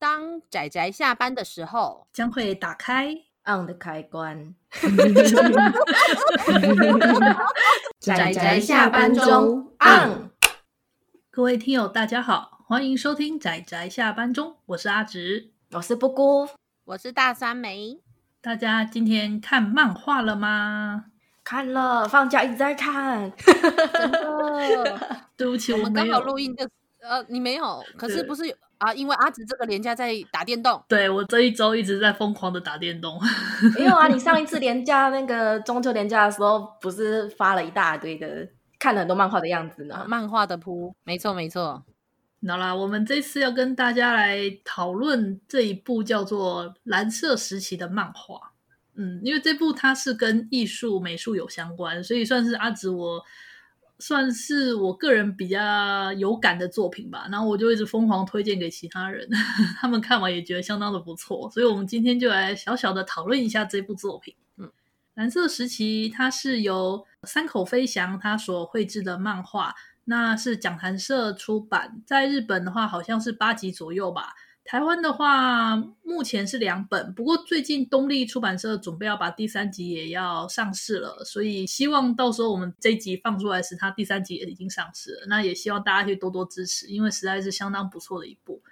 [0.00, 4.54] 当仔仔下班的时候，将会打开 on 的开关。
[7.98, 10.30] 仔仔下班中 on。
[11.30, 16.48] 各位听友，大家好，欢迎收听仔仔下班中，我是阿直，我是布姑，
[16.84, 18.00] 我是大三梅。
[18.40, 21.06] 大家今天看漫画了吗？
[21.42, 23.32] 看了，放假一直在看。
[23.36, 26.70] 真的，对不起，我们刚好录音的。
[27.00, 28.44] 呃，你没有，可是不是
[28.78, 28.92] 啊？
[28.92, 30.82] 因为阿紫这个连假在打电动。
[30.88, 33.18] 对，我这一周一直在疯狂的打电动。
[33.78, 38.48] 没有啊，你上一次 连假那个中秋连假的时候，不是发了一大堆的
[38.80, 39.94] 看了很多漫画的样子呢？
[39.94, 41.84] 啊、漫画的铺，没错没错。
[42.46, 48.52] 好啦，我们这次要跟大家来讨论这一部叫做《蓝色时期》的漫画。
[48.96, 53.22] 嗯，因为这部它是跟艺术美术有相关，所以算是阿紫我。
[54.00, 59.28] 算是我个人比较有感的作品吧，然后我就一直疯狂推荐给其他人，
[59.80, 64.34] 他们看完也觉得相当的不错，所以我们今天就来小小的讨论一下这部作品。
[64.56, 64.70] 嗯，
[65.14, 74.34] 蓝色时期它是由三口飞翔他所绘制的漫画，那是讲谈社出版，在日本的话好像是八集左右吧。
[74.68, 85.26] 台湾的话，目前是两本，不过最近东立出版社准备要把第三集也要上市了，所以希望到时候我们这一集放出来时，它第三集也已经上市了。
[85.26, 88.62] 那也希望大家可以多多支持，因为实在是相当不错的一部。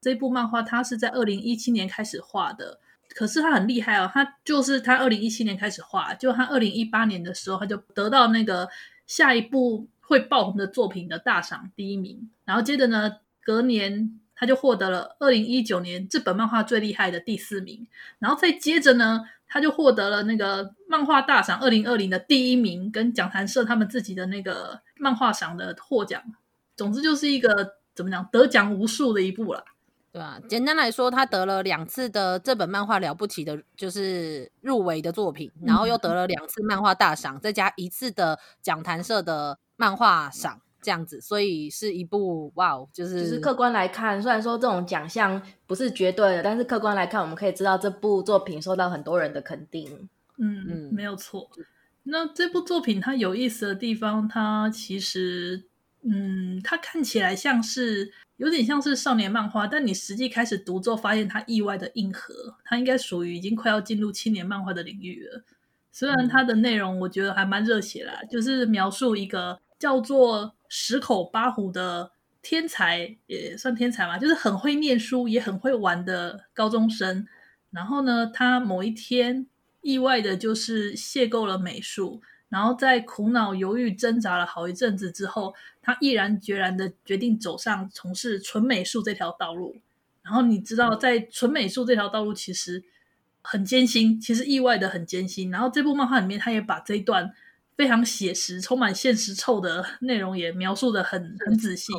[0.00, 2.80] 这部漫画它是在二零一七年开始画的，
[3.10, 8.68] 可是它很厉害哦，它就是它二零一七年开始画，就它二零一八年的时候，它就得到那个
[9.06, 14.18] 下一部会爆红的作品的大赏第一名，然后接着呢，隔年。
[14.40, 17.88] 他就获得了二零一九年这本漫画最厉害的第四名，
[18.20, 26.22] 然后再接着呢，他就获得了那个漫画大赏二零二零的第一名，跟讲坛社他们自己的那个漫画赏的获奖。
[26.76, 29.64] 总之就是一个怎么讲，得奖无数的一部了，
[30.12, 30.38] 对吧？
[30.48, 40.60] 简单来说，他得了两次的这本漫画了不起的，就是入围的作品，然后又得了两次漫画大赏，再加一次的讲坛社的漫画赏。
[40.80, 50.08] 这样子，所以是一部哇哦，就是就是客观来看，虽然说这种奖项不是绝对的，但是客观来看，我们可以知道这部作品受到很多人的肯定。
[50.36, 51.50] 嗯嗯，没有错。
[52.04, 55.64] 那这部作品它有意思的地方，它其实
[56.02, 62.32] 嗯，它看起来像是有点像是少年漫画，但你实际开始读之后，发现它意外的硬核，
[62.64, 65.42] 它应该属于已经快要进入青年漫画的领域了。
[65.90, 70.54] 虽然它的内容我觉得还蛮热血啦，就是描述一个叫做。
[70.68, 72.12] 十口八虎的
[72.42, 77.26] 天才也算天才嘛，就是很会念书也很会玩的高中生。
[77.70, 79.46] 然后呢，他某一天
[79.80, 89.76] 意外的就是邂逅了美术，然后在苦恼、犹豫、挣扎了好一阵子之后，他毅然决然的决定走上从事纯美术这条道路。
[90.22, 92.84] 然后你知道，在纯美术这条道路其实
[93.42, 95.50] 很艰辛，其实意外的很艰辛。
[95.50, 97.34] 然后这部漫画里面，他也把这一段。
[97.78, 101.92] 非常写实、充满现实臭的 内容也描述的很很仔细，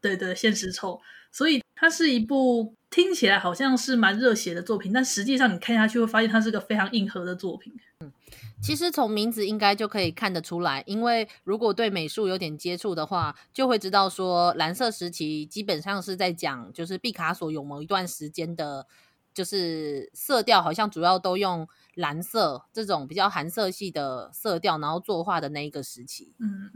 [0.00, 7.72] 对对，现实臭，所以它是一部听起来好像是蛮热血的作品，但实际上你看下去会发现它是个非常硬核的作品。
[8.00, 8.12] 嗯，
[8.60, 18.86] 其实从名字应该就可以看得出来，因为如果对美术有点接触的话，就会知道说蓝色时期基本上是在讲，就是毕卡索有某一段时间的，
[19.34, 21.68] 就是色调好像主要都用。
[21.96, 26.70] 蓝色这种比较寒色系的色调，然后作画的那一个时期，嗯，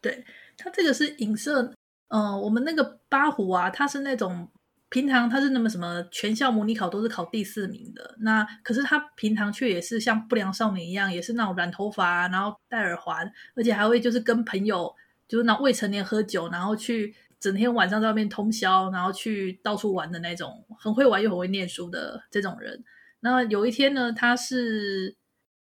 [0.00, 0.24] 对，
[0.56, 1.62] 它这个是影射，
[2.08, 4.48] 嗯、呃，我们那个八虎啊，他是那种
[4.90, 14.94] 平常他是那么什么全校模拟考都是考第四名的，那可是他平常却也是像不良少年一样，也是那种染头发，然后戴耳环，而且还会就是跟朋友
[15.26, 22.84] 就是那未成年喝酒，然后去整天晚上在外面通宵，然后去到处玩的那种，很会玩又很会念书的这种人。
[23.20, 25.16] 那有一天呢，他是，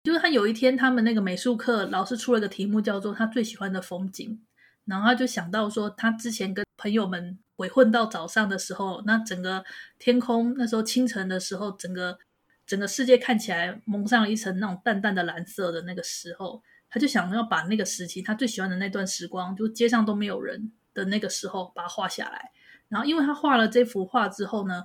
[0.03, 4.39] 就是他有一天，他们那个美术课老师出了个题目，叫做他最喜欢的风景，
[4.85, 9.63] 然后他就想到说，他之前跟朋友们鬼混到早上的时候，那整个
[9.97, 12.17] 天空那时候清晨的时候，整个
[12.65, 22.51] 整个世界看起来蒙上了一层那种淡淡的蓝色的那个时候，他就想要把那个时期他最喜欢的那段时光，就街上都没有人的那个时候，把它画下来。
[22.89, 24.83] 然后因为他画了这幅画之后呢。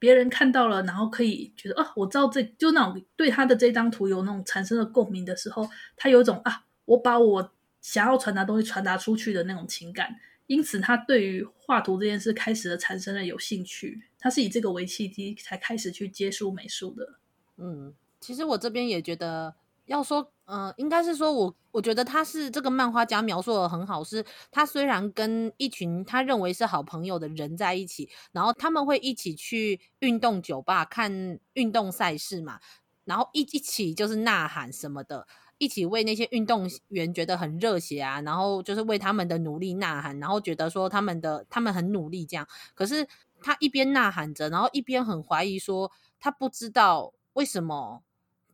[0.00, 7.52] 别人看到了，然后可以觉得啊，我知道这就那种对他的这张图有那种产生了共鸣的时候，他有一种啊，我把我
[7.82, 10.16] 想要传达东西传达出去的那种情感，
[10.46, 14.00] 因此他对于画图这件事开始了产生了有兴趣。
[14.18, 17.18] 他是以这个为契机才开始去接触美术的。
[17.58, 19.54] 嗯，其实我这边也觉得。
[19.90, 32.60] 要说，嗯、呃，应该是说我我觉得他是这个漫画家描述的很好，是他虽然跟一群他认为是好朋友的人在一起，然后他们会一起去运动酒吧看运动赛事嘛，
[33.04, 35.26] 然后一一起就是呐喊什么的，
[35.58, 42.46] 一起为那些运动员觉得很热血啊，然后就是为他们的努力呐喊，然后觉得说他们的他们很努力这样，
[42.76, 43.08] 可是
[43.42, 45.90] 他一边呐喊着，然后一边很怀疑说
[46.20, 48.02] 他不知道为什么。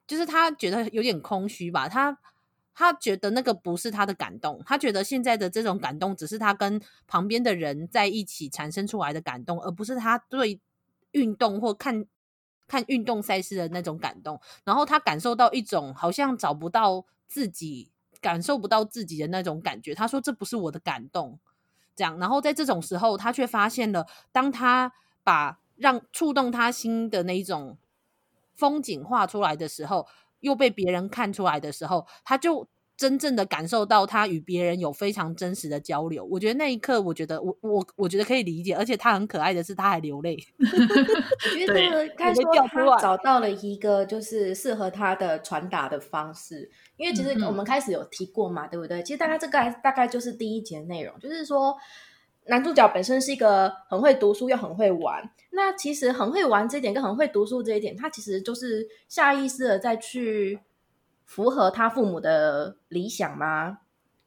[0.07, 2.17] 就是他觉得有点空虚吧，他
[2.75, 10.61] 他觉得那个不是他的感动，他觉得现在的这种感动只是他跟旁边的人在一起产生出来的感动，而不是他对
[11.13, 12.07] 运动或看
[12.69, 14.41] 看运动赛事的那种感动。
[14.65, 19.95] 然后他感受到一种好像找不到自己，感受不到自己的那种感觉。
[19.95, 21.39] 他说这不是我的感动，
[21.97, 22.19] 这样。
[22.19, 24.93] 然后在这种时候，他却发现了，当他
[25.25, 27.79] 把让触动他心的那一种。
[28.57, 30.07] 风景画出来的时候，
[30.41, 32.67] 又被别人看出来的时候，他就
[32.97, 36.25] 真正的感受到他与别人有非常真实的交流。
[36.25, 40.35] 我觉得那一刻，我觉得我我我觉得可以理解，而且他很可爱的是，他还流泪。
[40.59, 40.65] 我
[41.59, 49.03] 觉 得 他说他找到了一个就是适合他的传达的方式，因为其实我们开始有提过嘛，嗯、对不对？
[49.03, 51.77] 其实大概这个大概就是第一节内容，就是说。
[52.49, 60.61] 男主角本身是一个很会读书又很会玩，那其实很会玩这一点跟很会读书这一点，他其实就是下意识的在去
[61.25, 63.79] 符合他父母的理想吗？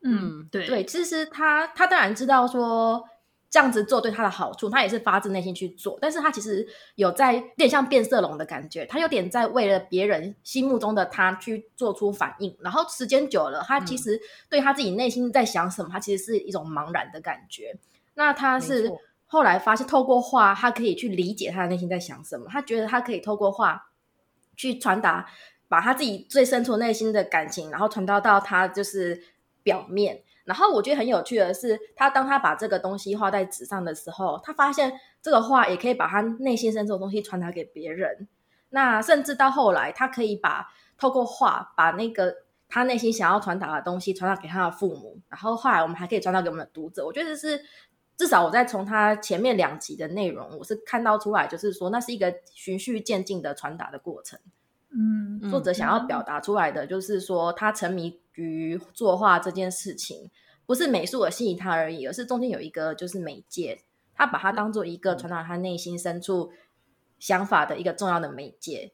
[0.01, 3.04] 嗯，对对，其实他他当然知道说
[3.50, 14.19] 这样子做对他的好处，他也是发自内心去做，但是他其实有在有点像变色龙的感觉，他有点在为了别人心目中的他去做出反应，然后时间久了，他其实
[14.50, 17.77] 对他自己内心在想什么，他其实是一种茫然的感觉。
[18.16, 18.92] 那他是
[19.26, 22.48] 后来发现，透过画，他可以去理解他的内心在想什么。
[22.50, 23.92] 他觉得他可以透过画
[24.56, 25.28] 去传达，
[25.68, 29.22] 把他自己最深处内心的感情，然后传达到他就是
[29.62, 30.24] 表面。
[30.46, 38.28] 然后我觉得很有趣的是，他当他把这个东西画在纸上的时候，他发现这个画也可以把他内心深处的东西传达给别人。
[38.72, 42.36] 那甚至到后来，他可以把透过画把那个
[42.68, 45.20] 他内心想要传达的东西传达给他的父母。
[45.30, 47.06] 然后后来我们还可以传达给我们的读者。
[47.06, 47.64] 我觉得这是。
[48.19, 54.38] 至少我在从他前面两集的内容，我是看到出来，就是说那是一个循序渐进的传达的过程。
[54.89, 60.30] 嗯，作者想要表达出来的就是说，他沉迷于作画这件事情，
[60.66, 66.51] 不是美术而吸引他而已，而是中间有一个就是媒介，他把它当做一个传达他内心深处
[67.19, 68.92] 想法的一个重要的媒介。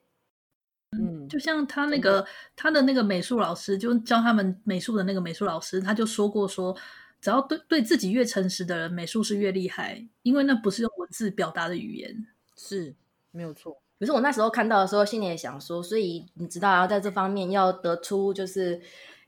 [0.91, 6.77] 嗯，就像他那个他的那个美术老师，就教他们美术的那个美术老师，他就说过说。
[7.25, 12.93] 只要对对自己越诚实的人，美术是越厉害，因为那不是用文字表达的语言，是
[13.31, 13.81] 没有错。
[13.99, 18.79] 可是我那时候看到的时候，心里也想说，所以你知道，要在这方面要得出就是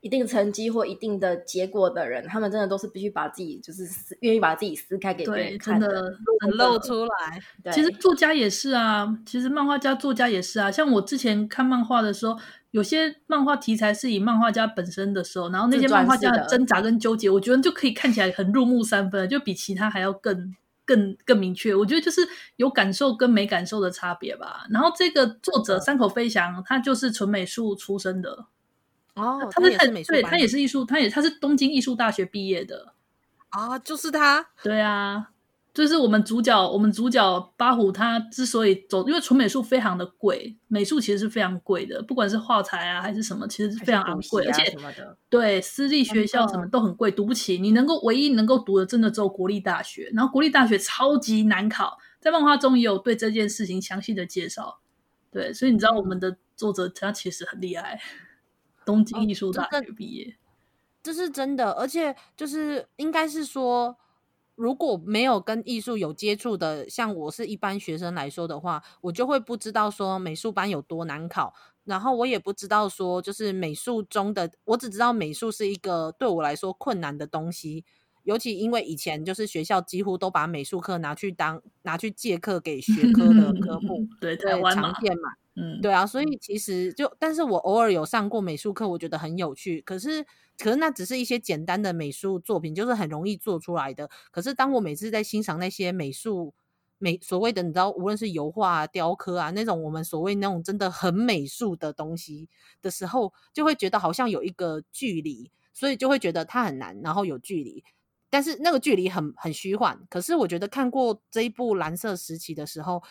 [0.08, 3.84] 一定成绩或一定的结果的人，他们真的都是必须把自己就是
[4.22, 7.42] 愿意把自己撕开给别人看的，真的露出来。
[7.62, 10.72] 对，其实作家也是啊，其实漫画家、作家也是啊。
[10.72, 12.38] 像我之前看漫画的时候。
[12.72, 20.54] 有些漫画题材是以漫画家本身的时候，然后那些漫画家的挣扎跟纠结，我觉得就可以看起来很入木三分，就比其他还要更、
[20.86, 21.74] 更、更明确。
[21.74, 22.22] 我觉得就是
[22.58, 24.68] 有感受跟没感受的差别吧。
[24.70, 28.46] 然后这个作者山口飞翔，他就是纯美术出身的
[29.18, 32.94] 哦，他是美术，对，他也是艺术，他也他是东京艺术大学毕业的
[33.50, 35.32] 啊，就是他，对啊。
[35.74, 44.76] 就是我们主角，我们主角八虎，他之所以走，因为纯美术非常的贵，美术其实是非常贵的，不管是画材啊还是什么，其实是非常昂贵，啊、而且
[45.30, 47.60] 对私立学校什么都很贵，读不起。
[47.60, 54.80] 你能够唯一能够读的，真的只有国立大学，然后国立大学超级难考，在漫画中也有对这件事情详细的介绍。
[55.30, 58.02] 对，所以你知道我们的作者他其实很厉害，
[58.88, 60.34] 东京艺术大学毕业，哦，
[61.04, 63.98] 这是真的，而且就是应该是说。
[64.58, 71.54] 如果没有跟艺术有接触的，像我是一般学生来说的话，我就会不知道说美术班有多难考，
[71.84, 77.86] 然后我也不知道说就是美术中的，我只知道美术是一个对我来说困难的东西，
[78.28, 90.26] 尤其因为以前就是学校几乎都把美术课拿去当拿去借课给学科的 科目，对，对，常见嘛，嗯，对啊，所以其实就，但是我偶尔有上过美术课，我觉得很有趣，可是。
[90.60, 94.10] 可是那只是一些简单的美术作品，就是很容易做出来的。
[94.32, 96.52] 可是当我每次在欣赏那些美术
[96.98, 102.50] 美所谓的，你知道，无论是油画啊、雕刻啊那种我们所谓那种真的很美术的东西
[102.82, 107.84] 的时候，就会觉得好像有一个距离，所以就会觉得它很难，然后有距离。
[108.30, 110.00] 但是那个距离很很虚幻。
[110.10, 113.04] 可是我觉得看过这一部《蓝色时期》的时候，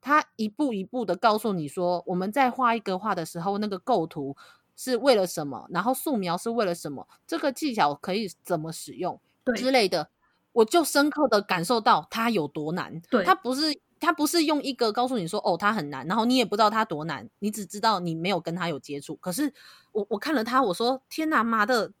[0.00, 4.36] 它一步一步的告诉你说，我们在画一个画的时候，那个构图。
[4.76, 9.20] 是为了什么，然后素描是为了什么，这个技巧可以怎么使用
[9.54, 10.10] 之类的，
[10.50, 13.00] 我就深刻的感受到它有多难。
[13.08, 19.14] 对，它不是它不是用一个告诉你说哦，它很难，然后你也不知道它多难，你只知道你没有跟它有接触。
[19.14, 19.54] 可是
[19.92, 21.92] 我我看了它，我说天哪妈的！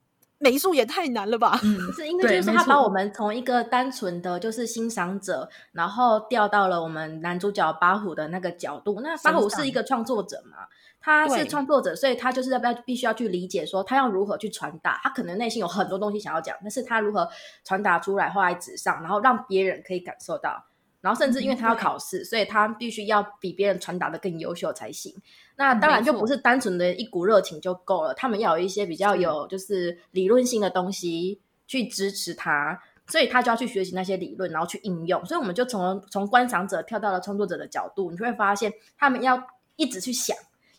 [0.44, 1.58] 美术也太难了吧？
[1.62, 9.00] 嗯，是因为就是他把我们从一个单纯的就是欣赏者，然后调到了我们男主角巴虎的那个角度。
[9.00, 10.58] 那巴虎是一个创作者嘛，
[11.00, 15.00] 他是创作者，所以他就是要不要必须要去理解说他要如何去传达。
[15.02, 17.26] 他可能内心有很多东西想要讲，但是他如何
[17.64, 20.66] 传达出来画在纸上，然后让别人可以感受到。
[21.04, 25.14] 然后甚至因为他要考试，嗯、所以他必须要比别人传达的更优秀才行。
[25.56, 35.22] 那当然就不是单纯的一股热情就够了，他们要有一些比较有就是理论性的东西去支持他，所以他就要去学习那些理论，然后去应用。
[35.26, 39.46] 所以我们就从从观赏者跳到了创作者的角度，你就会发现他们要
[39.76, 40.34] 一直去想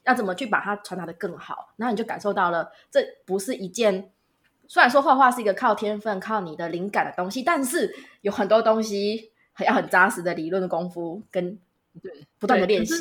[0.05, 4.10] 要怎么去把它传达的更好，然后你就感受到了这不是一件
[4.67, 9.32] 虽然说画画是一个靠天分、靠你的灵感的东西，但是有很多东西。
[9.63, 11.57] 要很扎实的理论的功夫跟
[12.01, 12.93] 对不断的练习。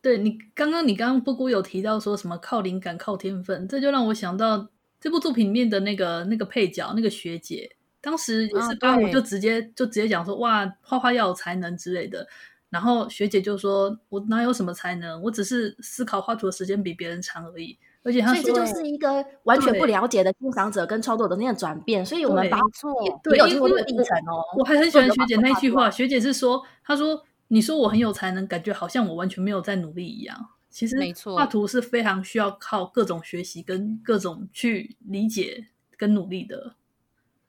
[0.00, 4.68] 对，你刚刚你刚刚布谷有提到说什么靠灵感靠天分，这就让我想到
[5.00, 12.26] 这部作品里面的那个那个配角那个学姐，当时也是八虎就直接、啊、就直接讲说哇画画要有才能之类的，
[12.68, 17.78] 然后学姐就说我哪有什么才能，我只是思考画图的时间比别人长而已。
[18.02, 22.92] 而且他说，所以这就是一个完全不了解的欣赏者跟创作者那样转变，所以我们把错
[23.22, 24.42] 对，有经过历程哦。
[24.58, 30.36] 我还很喜欢学姐那句话，学姐是说，她说：“你说我很有才能，感觉好像我完全没有在努力一样。”
[30.68, 35.66] 其实，没错，画图是非常需要靠各种学习跟各种去理解
[35.96, 36.74] 跟努力的。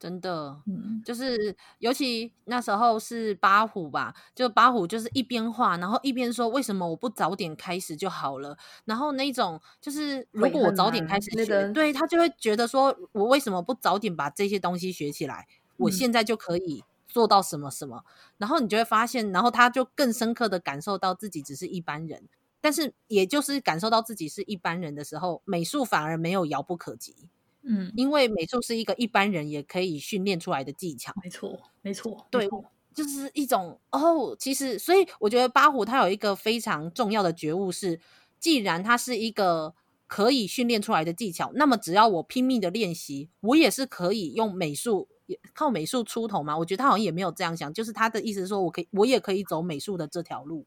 [0.03, 15.47] 真的，嗯，就是尤其那时候是八虎吧，就八虎就是一边画，然后一边说：“为什么我不早点开始就好了？”然后那种就是，如果我早点开始学，那个、对他就会觉得说：“我为什么不早点把这些东西学起来？
[15.77, 18.03] 我现在就可以做到什么什么。
[18.05, 22.27] 嗯”然后你就会发现，然后他就更深刻的感受到自己只是一般人，
[22.59, 27.29] 但是也就是感受到自己是一般人的时候，美术反而没有遥不可及。
[27.65, 31.13] 嗯，因为美术是一个一般人也可以训练出来的技巧。
[31.23, 32.49] 没错，没错，对，
[32.93, 34.35] 就是一种哦。
[34.37, 37.99] 其实，所以我觉得八虎他有一个非常重要的觉悟是，
[38.39, 39.73] 既然他是一个
[40.07, 45.07] 可以训练出来的技巧，那么只要我拼命的练习，我也是可以用美术，
[45.53, 46.57] 靠美术出头嘛。
[46.57, 50.65] 我觉得他好像也没有这样想，就是他的意思是说我可以，我也可以走美术的这条路。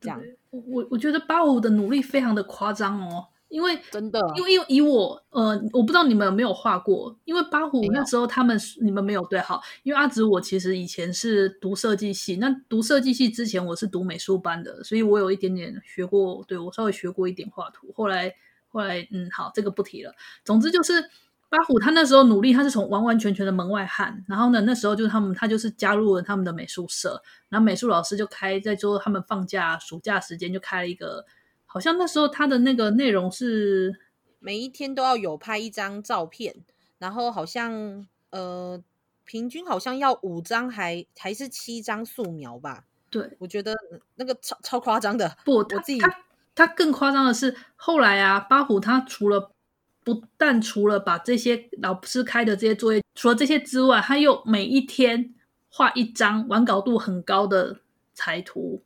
[0.00, 0.20] 这样，
[0.50, 3.28] 我我觉得八虎的努力非常的夸张哦。
[3.52, 7.14] 因为真的，因为因为以我呃，我不知道你们有没有画过。
[7.26, 17.92] 因为八虎那时候他们你们没有对好，因为阿紫我其实以前是读设计系，那读设计系之前我是读美术班的，所以我有一点点学过，对，我稍微学过一点画图。
[17.94, 18.34] 后来
[18.68, 20.14] 后来嗯，好，这个不提了。
[20.46, 21.02] 总之就是
[21.50, 31.26] 八虎他那时候努力，他是从完完全全的门外汉，然后呢，那时候就是他们他就是加入了他们的美术社，然后美术老师就开在说他们放假暑假时间就开了一个。
[31.72, 33.98] 好像那时候他的那个内容是
[34.40, 36.54] 每一天都要有拍一张照片，
[36.98, 38.78] 然后好像呃
[39.24, 42.84] 平均好像要五张还还是七张素描吧？
[43.08, 43.74] 对，我觉得
[44.16, 45.34] 那个超超夸张的。
[45.46, 46.14] 不，我自己他
[46.54, 49.50] 他更夸张的是后来啊，八虎他除了
[50.04, 55.34] 不但除了把这些老师开的这些作业，除了这些之外，他又每一天
[55.70, 57.80] 画一张完稿度很高的
[58.12, 58.82] 彩图，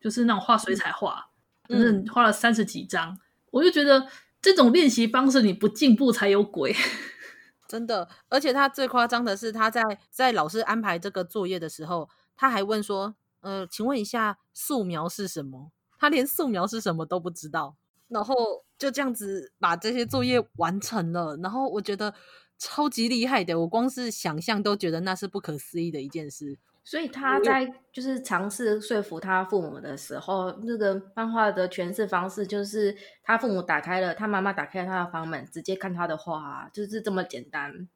[0.00, 1.27] 就是那种画水彩画。
[1.68, 3.18] 嗯嗯，画了三十几张，
[3.50, 4.06] 我就觉得
[4.40, 6.74] 这种练习方式你不进步才有鬼，
[7.68, 8.08] 真的。
[8.28, 17.76] 而且他最夸张的是，他在在老师安排这个作业的时候，他还问说：“呃，请问一下，素描是什么？”他连素描是什么都不知道，
[18.08, 18.34] 然后
[18.78, 21.36] 就这样子把这些作业完成了。
[21.42, 22.14] 然后我觉得
[22.56, 26.58] 超级厉害的，我光是想象都觉得那是不可思议的一件事。
[26.88, 37.86] 所以他在就是尝试说服他父母的时候，那个漫画的诠释方式就是他父母打开了，他妈妈打开了他的房门，直接看他的画，就是这么简单。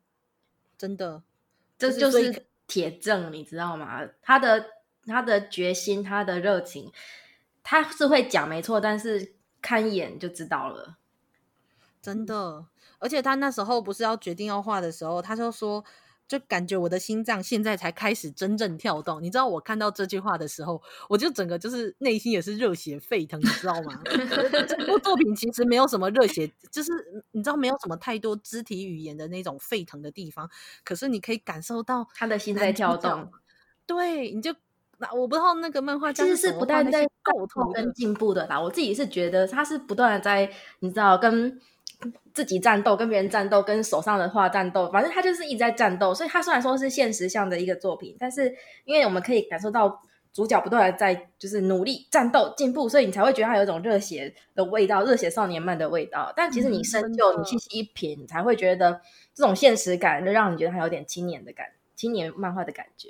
[0.76, 1.22] 真的，
[1.78, 4.06] 这就是铁证，你知道吗？
[4.20, 4.66] 他的
[5.06, 6.92] 他的决心，他的热情，
[7.62, 9.32] 他是会讲没错，但是
[9.62, 10.98] 看一眼就知道了。
[12.02, 12.66] 真的，
[12.98, 15.82] 而且他那时候不是要决定要画的时候，他就说。
[16.32, 24.00] 就感觉我的心脏现在才开始真正跳动，你知道我看到这句话的时候，我就整个就是内心也是热血沸腾，你知道吗？
[24.66, 26.90] 这部作品其实没有什么热血，就是
[27.32, 30.48] 你知道没有什么太多肢体语言的那种沸腾的地方，
[30.84, 33.30] 可是你可以感受到他的心在跳动。
[33.84, 34.54] 对，你就
[34.96, 38.58] 那我不知道那个漫画其实是不断在构图跟进步的啦。
[38.58, 41.60] 我自己是觉得他是不断的在，你知道跟。
[42.34, 46.14] 自己战斗，跟别人战斗，跟手上的画战斗，反正他就是一直在战斗。
[46.14, 48.54] 所以他虽然说是现实向的一个作品，但是
[48.84, 56.32] 因为我们可以感受到主角不断的在就是努力战斗进步，所以你才会觉得他有一种热血的味道，热血少年漫的味道。
[56.34, 59.00] 但其实你深究，你细细一品，你才会觉得
[59.34, 63.08] 这种现实感，就让你觉得他有点青年的感，青年漫画的感觉。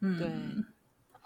[0.00, 0.28] 嗯，对。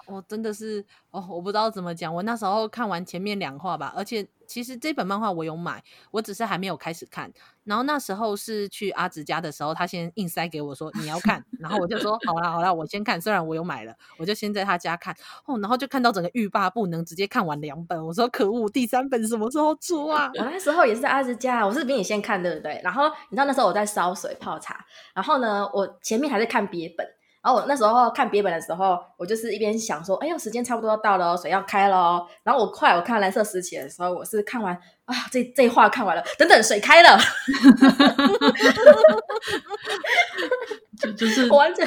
[0.07, 2.15] 我真的是哦，我不知道怎么讲。
[2.15, 7.33] 我那时候看完前面两话吧，而且其实这本漫画我有买，我只是还没有开始看。
[7.65, 13.21] 然后那时候是去阿直家的时候，他先硬塞给我说你要看，然后我就说好啦好啦，我先看。
[13.21, 15.15] 虽然我有买了，我就先在他家看
[15.47, 18.05] 哦，然后就看到整个欲罢不能，直接看完两本。
[18.05, 20.31] 我说可恶，第三本什么时候出啊？
[20.35, 22.81] 我那时候也是在阿直家，我是比你先看对不对？
[22.83, 27.07] 然后你知道那时候我在烧水泡茶，然后呢，我前面还在看别本。
[27.43, 32.25] 然后我那时候看别本的时候，我就是一边想说，哎呦，时间差不多要到了，水要开了。
[32.45, 34.73] 然后我快，我看蓝色时期的时候，我是看完
[35.05, 37.19] 啊，这这话看完了，等等，水开了，
[41.01, 41.85] 就就是 完全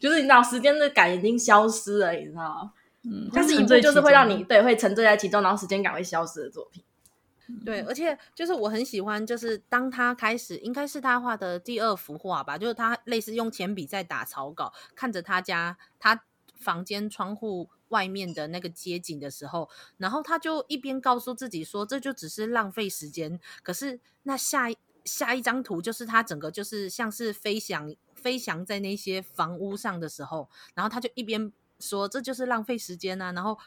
[0.00, 2.68] 就是你知道时间的感已经消失了，你知道
[3.04, 6.82] 嗯，但是一部就是会让你对会沉醉在其中，然后时间感会消失的作品。
[7.64, 16.24] 对，而且就是我很喜欢，就是当他开始，应该是他画的第二幅画吧，就是他类似用铅笔在打草稿，看着他家他
[16.58, 23.40] 房间窗户外面的那个街景的时候，然后他就一边告诉自己说，这就只是浪费时间。
[23.62, 24.68] 可是那下
[25.06, 33.58] 下一张图就是他整个就是像是飞翔飞翔在那些房屋上的时候，然后他就一边说这就是浪费时间啊，然后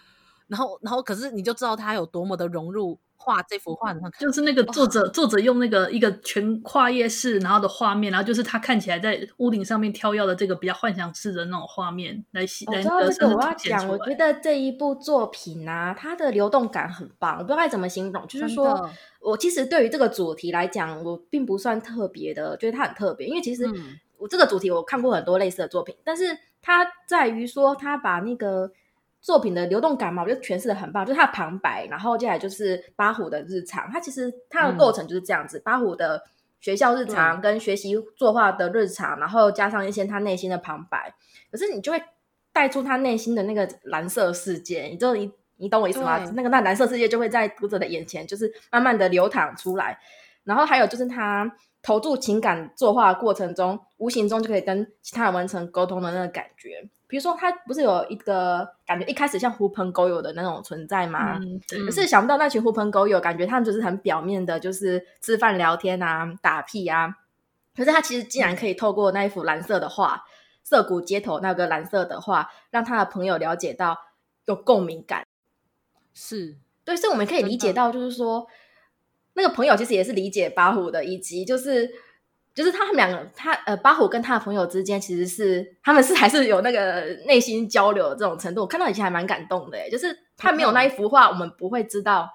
[0.45, 2.99] 然后然后可是你就知道他有多么的融入。
[3.21, 12.65] 画这幅画的话，就是那个作者，作者用那个一个全跨页式，然后的画面，然后就是他看起来在屋顶上面跳跃的这个比较幻想式的那种画面来写。
[12.67, 18.27] 我知道这个我要讲，我觉得这一部作品啊，它的流动感很棒，我不知道该怎么形容。
[18.27, 23.69] 就是说我其实对于这个主题来讲，我并不算特别的，觉得它很特别，因为其实
[24.17, 28.71] 我这个主题我看过很多类似的作品，但是它在于说它把那个。
[29.21, 33.89] 作品的流动感嘛，我觉得诠释的很棒，就是它的旁白，然后接下来就是八虎的日常。
[33.91, 36.23] 他其实他的构成就是这样子，嗯、八虎的
[36.59, 41.13] 学校日常跟学习作画的日常，然后加上一些他内心的旁白。
[41.51, 42.01] 可是你就会
[42.51, 46.17] 带出他内心的那个蓝色世界，你就你你懂我意思吗？
[46.33, 49.99] 那个那蓝色世界就会在读者的眼前，就是慢慢的流淌出来。
[50.43, 56.89] 然后还有就是他投注情感作画的过程中，无形中就可以跟其他人完成沟通的那个感觉。
[57.11, 61.37] 比如说，他不是有一个感觉，一开始像狐朋狗友的那种存在吗？
[61.41, 67.13] 嗯，可是想不到那群狐朋狗友，感觉他们就是很表面的，就是吃饭聊天啊，打屁啊。
[67.75, 70.21] 可是他其实竟然可以透过那一幅蓝色的画，嗯，
[70.63, 73.97] 涩谷街头那个蓝色的画，让他的朋友了解到
[74.45, 75.25] 有共鸣感。
[76.13, 78.47] 是对，所以我们可以理解到，就是说，
[79.33, 81.91] 那个朋友其实也是理解八虎的，以及就是。
[82.53, 88.59] 就是他们两个，他呃，巴虎跟他的朋友之间，其实是他们是还是有那个内心交流的这种程度。
[88.61, 92.29] 我看到以前还蛮感动的，就是他没有那一幅画，我们不会知道，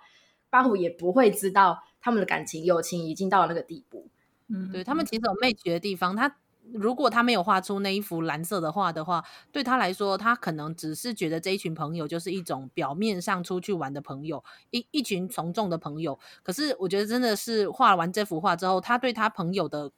[0.49, 4.09] 巴虎也不会知道他们的感情友情已经到了那个地步。
[4.49, 6.17] 嗯，对，他们其实有 match 的地方。
[6.17, 6.35] 他
[6.73, 16.19] 如果他没有画出那一幅蓝色的画的话，对他来说，他可能只是觉得这一群朋友就是一种表面上出去玩的朋友，一一群从众的朋友。
[16.43, 19.93] 可是我觉得真的是画完这幅画之后，他对他朋友的。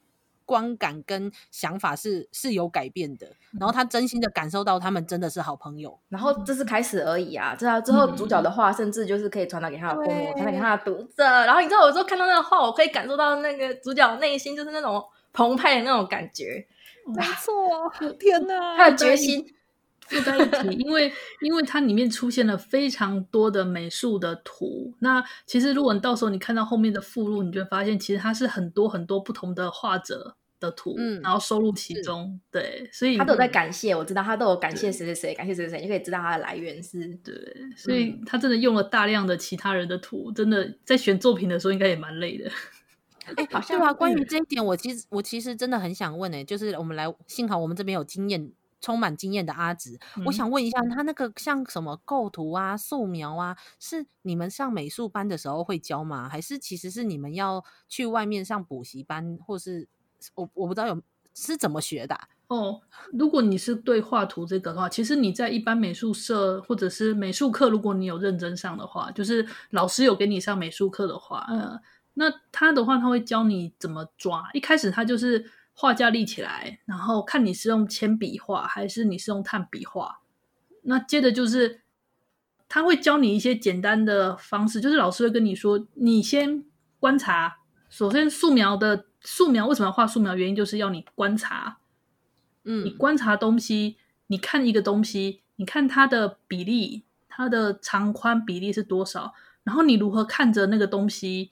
[0.49, 3.27] 观感跟想法是是有改变的，
[3.61, 7.55] 然后他真心的感受到他们真的是好朋友，然后这是开始而已啊！
[7.55, 11.23] 这之后主角的话，甚至就是可以传达给他的父母，传达给他的读者。
[11.23, 16.67] 然后你知道，有时候看到那个画，我可以感受到那个主角内心就是那种澎湃的那种感觉。
[17.15, 17.53] 没错，
[18.19, 19.47] 天哪，他的决心。
[20.09, 24.95] 附带一提，因为因为它里面出现了非常多的美术的图。
[25.01, 32.41] 那其实如果你到时候你看到后面的附录，你就会发现，其实它是很多很多不同的画者的图，嗯，然后收录其中。
[32.51, 37.09] 对，所以他都有在感谢，我知道他都有感谢谁谁谁，感谢谁谁谁，你可以知道他的来源是。
[37.25, 37.35] 对，
[37.77, 42.51] 所以他真的用了大量的其他人的图，真的在选作品的时候应该也蛮累的。
[43.37, 48.53] 哎，好像啊，关于这一点，我其实我其实真的很想问，哎，就是我们来，幸好我们这边有经验。
[48.81, 56.29] 充满经验的阿紫，嗯，我想问一下，他那个像什么构图啊、素描啊，是你们上美术班的时候会教吗？
[56.29, 59.89] 还是其实是你们要去外面上补习班，或是
[60.35, 61.03] 我我不知道有
[61.35, 62.19] 是怎么学的？
[62.49, 62.81] 哦，
[63.13, 71.81] 如果你是对画图这个的话，其实你在一般美术社或者是美术课，如果你有认真上的话，就是老师有给你上美术课的话，呃，
[72.15, 74.49] 那他的话他会教你怎么抓。
[74.53, 75.51] 一开始他就是。
[75.81, 80.19] 画架立起来，然后看你是用铅笔画还是你是用炭笔画。
[80.83, 81.83] 那接着就是
[82.69, 86.65] 他会教你一些简单的方式，就是老师会跟你说，你先
[86.99, 90.37] 观察首先素描的素描为什么要画素描？
[90.37, 91.79] 原因就是要你观察，
[92.65, 93.97] 嗯，你观察东西，
[94.29, 101.51] 你看一个东西，你看它的比例，它的长宽比例是多少，然后你如何看着那个东西，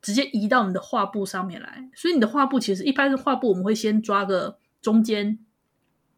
[0.00, 1.88] 直接移到你的画布上面来。
[1.94, 5.38] 所以你的画布其实一般是画布，我们会先抓个中间，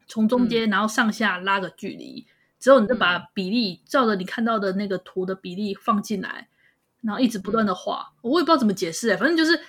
[0.07, 2.27] 从中间然后上下拉个距离。
[2.27, 6.49] 嗯之后，你就把比例照着你看到的那个图的比例放进来，
[7.03, 8.13] 然后一直不断的画。
[8.21, 9.61] 我也不知道怎么解释，反正就是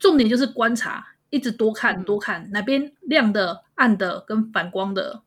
[0.00, 5.22] 重点就是观察，一直多看多看哪边亮的、暗的跟反光的。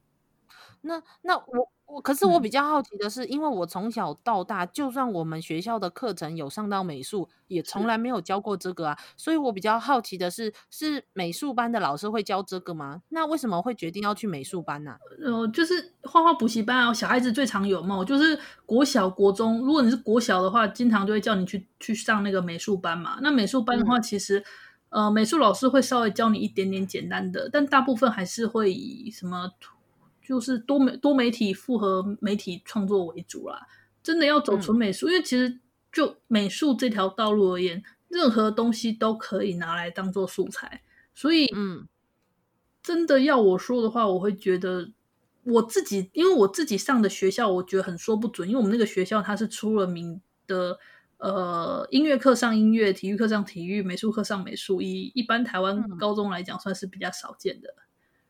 [0.81, 1.72] 那那我。
[2.03, 8.97] 可是我比较好奇的是，因为我从小到大，就算我们学校的课程有上到美术，也从来没有教过这个啊。
[9.15, 13.03] 所以我比较好奇的是，是美术班的老师会教这个吗？
[13.09, 14.97] 那为什么会决定要去美术班呢、啊？
[15.23, 19.59] 呃，就是画画补习班啊，小孩子最常有嘛，就是国小、国中。
[19.59, 23.19] 如果你是国小的话，经常就会叫你去去上那个美术班嘛。
[23.21, 24.39] 那美术班的话，其实、
[24.89, 29.51] 嗯、呃，美术老师会稍微教你一点点简单的，但大部分还是会以什么。
[30.23, 33.67] 就是多媒多媒体复合媒体创作为主啦，
[34.01, 35.59] 真的要走纯美术，嗯，因为其实
[35.91, 40.81] 就美术这条道路而言，任何东西都可以拿来当做素材。
[41.13, 41.87] 所以，嗯，
[42.81, 44.91] 真的要我说的话，我会觉得
[45.43, 50.79] 我自己，因为我自己上的学校，我觉得很说不准，因为我们那个学校它是出了名的，
[51.17, 57.69] 呃，音乐课上音乐，体育课上体育，美术课上美术，以一般台湾高中来讲，算是比较少见的。
[57.69, 57.83] 嗯，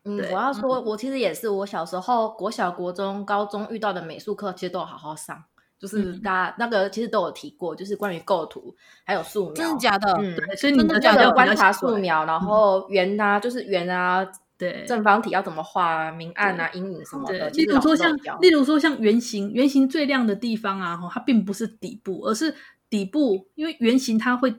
[0.04, 5.42] 我要说，我其实也是，我小时候国小、国中、高中遇到的美术课，其实都有好好上，
[5.80, 10.12] 就是大家那个其实都有提过，就是关于构图还有素描，真的假的？
[10.20, 17.50] 嗯，对，所以你们叫做观察素描，然后圆啊，就是圆啊，对，正方体要怎么画啊，明暗啊，阴影什么的。
[17.52, 22.54] 例如说像，例如说像圆形，圆形最亮的地方啊，它并不是底部，而是
[22.90, 24.54] 底部，因为圆形它会。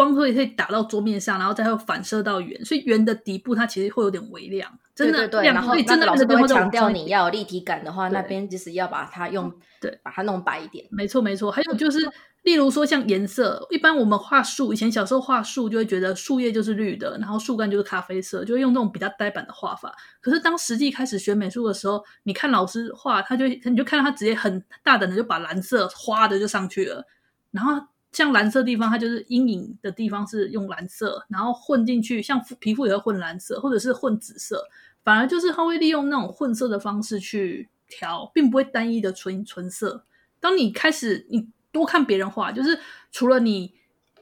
[0.00, 5.52] 光会会打到桌面上，然后再会反射到圆，所以圆的底部它其实会有点微亮，真的对对对。
[5.52, 10.86] 然后那个老师都会强调你要有立体感的话，那边就是要把它用 对把它弄白一点。
[10.90, 11.50] 没错没错。
[11.50, 11.98] 还有就是，
[12.44, 19.94] 例如说像颜色，一般我们画树，以前小时候画树就会觉得树叶就是绿的，然后树干就是咖啡色，就会用这种比较呆板的画法。
[20.20, 27.04] 可是当实际开始学美术的时候，你看老师画，他就你就看到他直接很大胆的就把蓝色花的就上去了，
[27.50, 27.86] 然后。
[28.12, 34.64] 像蓝色地方，它就是阴影的地方是用蓝色，然后混进去，像皮肤也会混蓝色，或者是混紫色，
[35.04, 40.04] 反而就是它会利用那种混色的方式去调，并不会单一的纯纯色。
[40.40, 42.78] 当你开始你多看别人画，就是
[43.12, 43.72] 除了你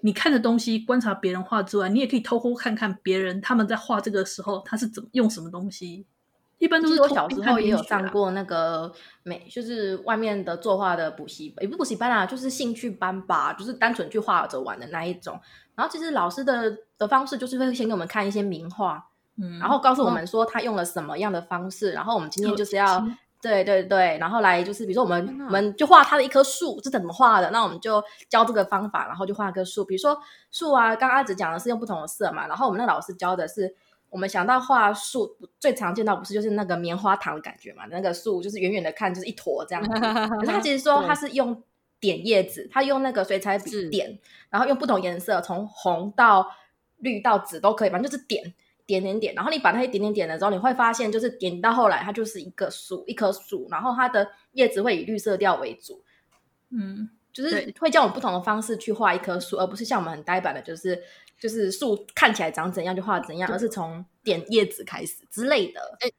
[0.01, 6.05] 你看的东西观察别人画之外，你也可以偷偷看看别人他们在画这个时候他是怎么用什么东西。
[6.59, 8.93] 一般都是我小时候也有上过那个
[9.23, 15.39] 美，就是外面的作画的补习，也不是补习班啊，就是兴趣班吧，就是单纯去画着玩的那一种。
[15.77, 23.07] 然后其实老师的的方式就是会先给我们看一些名画，嗯，然后告诉我们说他用了什么样的方式，嗯、然后我们今天就是要
[23.41, 29.85] 对对对，然后来就是比如说我们我们就画他的一棵树是怎么画的，那我们就教这个方法，然后就画一棵树。
[29.85, 30.19] 比如说
[30.51, 33.73] 树啊，刚刚阿紫讲的是用不同的色嘛，然后我们那老师教的是。
[34.11, 37.85] 我们想到画树最常见到不是就是那个棉花糖的感觉嘛？
[37.91, 39.91] 那个树就是远远的看就是一坨这样子。
[40.39, 41.63] 可是他其实说他是用
[42.01, 44.19] 点叶子，他用那个水彩笔点，
[44.49, 46.51] 然后用不同颜色，从红到
[46.97, 48.55] 绿到紫都可以，反正就是点
[48.87, 49.35] 点点点。
[49.35, 56.03] 然后你把它一点点点的时候，你会发现就是点到后来它就是一个树，一棵树，然后它的叶子会以绿色调为主。
[56.71, 61.03] 嗯，就是会叫我们不同的方式去画一棵树，而不是像我们很呆板的，就是。
[61.39, 65.81] 就是树看起来长怎样就画怎样，而是从点叶子开始之类的。
[66.01, 66.11] 哎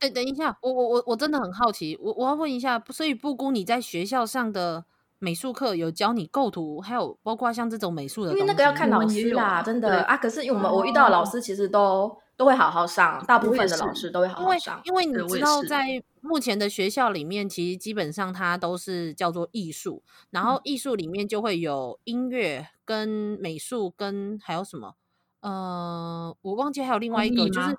[0.00, 4.84] 哎，等一下，我我我我真的很好奇，我我要问一下，所以布谷你在学校上的
[5.18, 10.16] 美术课有教你构图，还有包括像这种美术的因为那个要看老师啦，真的啊。
[10.16, 12.16] 可是因为我们我遇到的老师其实都。
[12.38, 14.80] 哦都会好好上，大部分的老师都会好好上。
[14.84, 23.08] 因为因为你知道，在目前的学校里面，其实基本上它都是叫做艺术，然后艺术里面就会有音乐跟
[23.40, 24.94] 美术跟还有什么？
[25.40, 27.76] 呃，我忘记还有另外一个，就是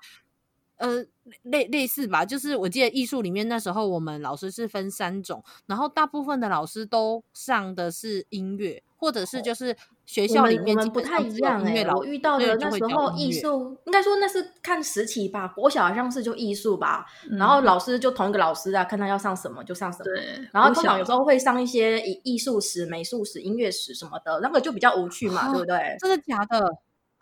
[0.76, 1.06] 呃
[1.42, 2.26] 类类似吧。
[2.26, 8.82] 就是我记得艺术里面那时候我们老师是分三种，然后大部分的老师都上的是音乐。
[9.00, 20.04] 或者是就是学校里面我们不太一样哎、欸，我遇到的那时候艺术应该说那是看时期吧，国小好像是就艺术吧、嗯，然后老师就同一个老师啊，看他要上什么就上什么。
[20.04, 25.96] 对，然后通常有时候会上一些艺艺术史、美术史、音乐史什么的，那个就比较无趣嘛，对不对？
[25.98, 26.60] 真的假的？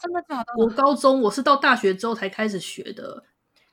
[0.00, 0.52] 真的假的？
[0.58, 3.22] 我高中我是到大学之后才开始学的。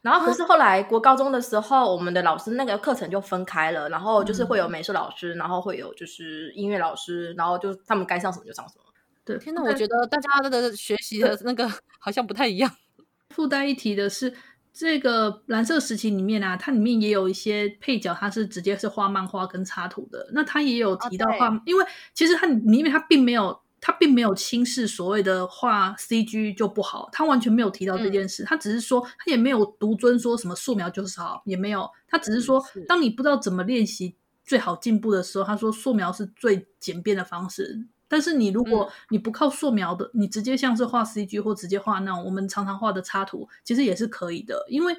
[0.05, 8.83] 然后可是后来国高中的时候，我们的老师那个课程就分开了，然后就是会有美术老师，然后会有就是音乐老师，然后就他们该上什么就上什么。
[9.23, 12.71] 对，天哪，我觉得大家的学习的那个好像不太一样。
[13.33, 14.31] 附带一提的是，
[14.71, 20.29] 这个蓝色时期里面啊，它里面也有一些配角，它是直接是画漫画跟插图的。
[20.33, 23.59] 那他也有提到画，哦、因为其实它里面它并没有。
[23.85, 28.41] 他并没有轻视所谓的画 CG 就不好，他完全没有提到这件事。
[28.41, 31.87] 嗯、他只是说，他也没有独尊说什么素描就是好，也没有。
[32.07, 37.85] 他只是说，是当你不知道怎么练习最好进步的时候，他说素描是最简便的方式。
[38.07, 44.65] 但是你如果你不靠素描的，嗯、你直接像是画 CG 或直接画那种我们常常画的插图，其实也是可以的。
[44.67, 44.97] 因为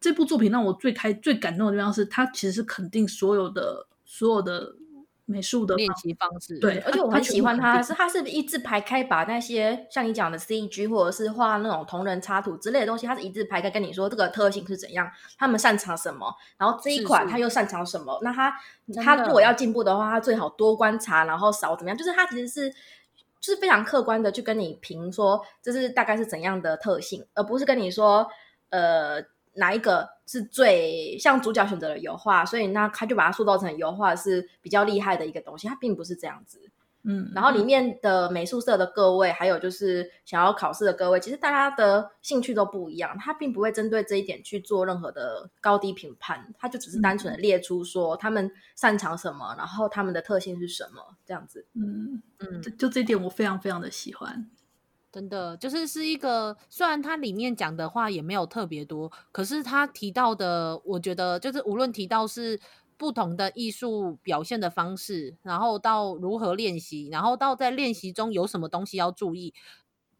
[0.00, 4.76] 这部作品让我最开最感动的地方是，他其实是肯定所有的所有的。
[5.30, 18.54] 美术的练习方式，对，而且我很喜欢他，是他是一字排开，把那些像你讲的 CG 或者是画那种同人插图之类的东西，他是一字排开跟你说这个特性是怎样，他们擅长什么，然后这一款他又擅长什么，是是那他
[19.04, 28.28] 他如果要进步的话，他最好多观察，然后少怎么样，就是他其实是就是非常客观的去跟你评说这是大概是怎样的特性，而不是跟你说
[28.70, 29.22] 呃。
[29.60, 35.68] 哪一个是最像主角选择了油画，所以那他就把它塑造成油画是比较厉害的一个东西。
[35.68, 36.58] 它并不是这样子，
[37.02, 37.30] 嗯。
[37.34, 43.16] 然后里面的美术社的各位，还有就是想要考试的各位，其实大家的兴趣都不一样。
[43.18, 51.66] 他并不会针对这一点去做任何的高低评判，他就只是单纯的列出说他们擅长什么，然后他们的特性是什么这样子。
[51.74, 54.48] 嗯嗯，就这一点我非常非常的喜欢。
[55.12, 62.60] 真的就是是一个，虽然它里面讲的话也没有特别多，可是他提到的，我觉得就是无论提到是
[62.96, 69.52] 不同的艺术表现的方式，然后到如何练习，然后到在练习中有什么东西要注意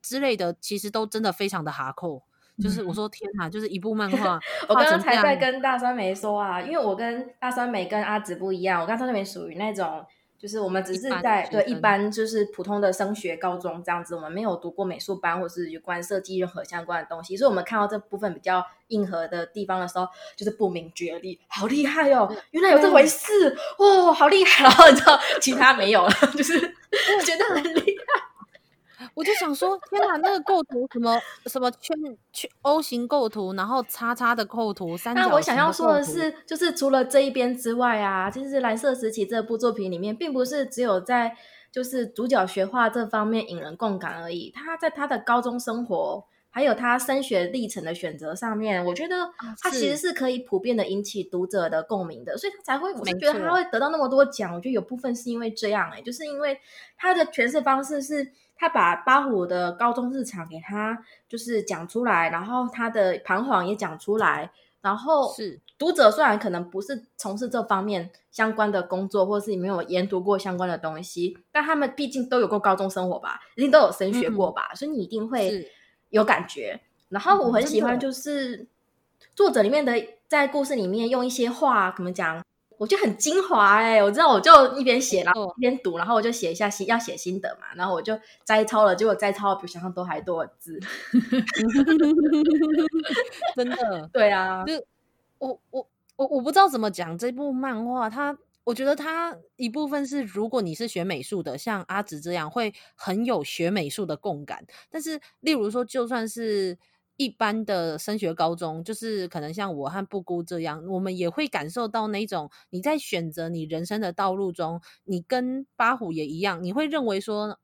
[0.02, 2.22] 之类的，其实都真的非常的哈扣。
[2.58, 10.04] 就是我说天哪，就是一部漫画， 我刚刚才在跟大酸梅说啊，因为我跟大酸梅跟阿紫不一样，我跟大酸梅属于那种。
[10.40, 28.29] 就是我们只是在对一般就是普通的升学高中这样子，我们没有读过美术班或是有关设计任何相关的东西，所以我们看到这部分比较硬核的地方的时候，就是不明觉厉，好厉害哦，原来有这回事哦，好厉害，然 后你知道其他没有了，就是觉得很厉害。
[29.14, 31.96] 我就想说，天哪，那个构图什么什么圈
[32.32, 35.22] 圈 O 型构图，然后叉叉的构图，三角。
[35.22, 41.36] 那我想要说的是，就是除了这一边之外啊，其实蓝色时期这部作品里面，并不是只有在
[41.72, 44.50] 就是主角学画这方面引人共感而已。
[44.50, 49.30] 他在他的高中生活，还有他升学历程的选择上面，我觉得
[49.62, 54.54] 他其实是可以普遍的引起读者的共鸣的，所以他才会，我是觉得他会得到那么多奖。
[54.54, 56.58] 我觉得有部分是因为这样、欸，哎，就是因为
[56.96, 58.32] 他的诠释方式是。
[58.60, 64.50] 他把八虎的高中日常给他就是讲出来，然后他的彷徨也讲出来，
[64.82, 75.66] 然后是读者虽然可能不是从事这方面相关的工作，或是没有研读过相关的东西，但他们毕竟都有过高中生活吧，一定都有升学过吧，嗯、所以你一定会
[76.10, 76.78] 有感觉。
[77.08, 78.68] 然后我很喜欢就是
[79.34, 79.94] 作者里面的
[80.28, 82.44] 在故事里面用一些话怎么讲。
[82.80, 90.80] 我就很精华哎、欸，我知道我就一边写，然后一边读，然后我就写一下心，要写心得嘛，然后我就摘抄了，结果摘抄的比想象都还多字，
[93.54, 94.82] 真的， 对啊，就
[95.36, 106.78] 我我我我不知道怎么讲这部漫画，它我觉得它一部分是如果你是学美术的，像阿紫这样会很有学美术的共感，但是例如说就算是。
[107.20, 117.58] 一般的升学高中，就是可能像我和布姑这样，我们也会感受到那种你在选择你人生的道路中，你跟八虎也一样，你会认为说，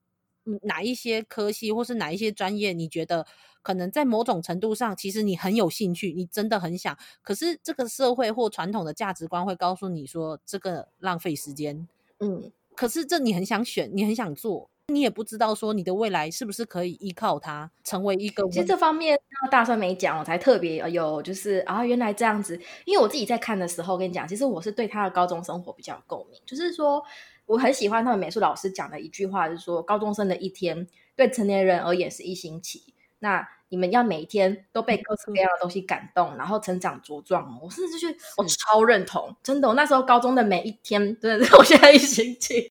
[0.65, 3.27] 哪一些科系或是哪一些专业，你觉得
[3.63, 11.89] 可能在某种程度上，其实你很有兴趣，你真的很想，可是这个社会或传统的价值观会告诉你说，这个浪费时间，
[12.21, 14.69] 嗯，可是这你很想选，你很想做。
[14.93, 18.49] 你也不知道说你的未来是不是可以依靠它成为一个。
[18.51, 19.19] 其实这方面
[19.51, 22.61] 大酸梅讲，我才特别有就是啊，原来这样子。
[22.85, 26.41] 因为我自己在看的时候，跟你讲，其实我是对他的高中生活比较有共鸣。
[26.47, 27.03] 就是说，
[27.47, 32.95] 我很喜欢他们美术老师讲的一句话，就是说，高中生的一天对成年人而言是一星期。
[33.19, 37.59] 那你们要每一天都被各式各样的东西感动，然后成长茁壮。
[37.61, 39.67] 我甚至就是我超认同，真的。
[39.67, 42.71] 我那时候高中的每一天，真的是 我现在一星期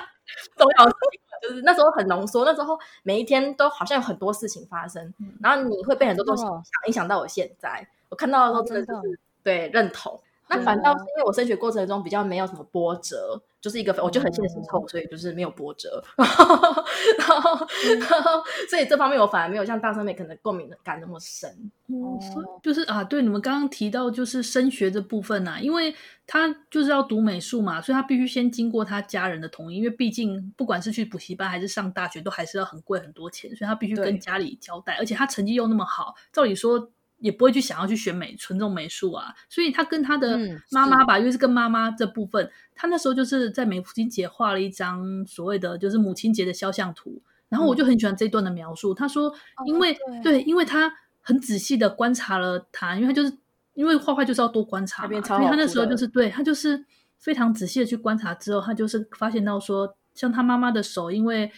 [0.56, 0.94] 都要性。
[1.42, 6.44] 就是那时候很浓缩，那时候每一天都好像有很多事情发生，嗯、然后你会被很多东西
[6.86, 7.86] 影响，到我现在。
[8.08, 10.20] 我看到的时候真的就是、哦、对认同。
[10.48, 16.02] 那反倒是因为我升学过程中比较没有什么波折，就是一个我就很现实透，所以就是没有波折。
[16.16, 16.74] 然后，
[17.18, 17.66] 然后，
[18.00, 21.50] 然后，所以这方面我反而没有像大三妹可能共鸣感那么深。
[21.88, 22.18] 哦，
[22.62, 25.94] 就是啊，对，你们刚刚提到就是升学这部分啊，因为
[26.26, 40.36] 他就是要读美术嘛，所以他必须先经过他家人的同意，因为毕竟不管是去补习班还是上大学，都还是要很贵很多钱，所以他必须跟家里交代，而且他成绩又那么好，照理说也不会去想要去学美纯种美术啊，所以他跟他的
[40.72, 49.32] 妈妈吧，嗯、因为是跟妈妈这部分，他那时候就是在母亲节画了一张所谓的就是母亲节的肖像图，然后我就很喜欢这一段的描述，他说，
[49.66, 50.92] 因为、哦、对，对，因为他。
[51.22, 53.30] 很仔细的观察了他，因为他就是
[53.74, 56.82] 因为画画就是要多观察嘛，所以他那时候就是对他就是
[57.18, 61.52] 非常仔细的去观察之后，他就是发现到说，像他妈妈的手，因为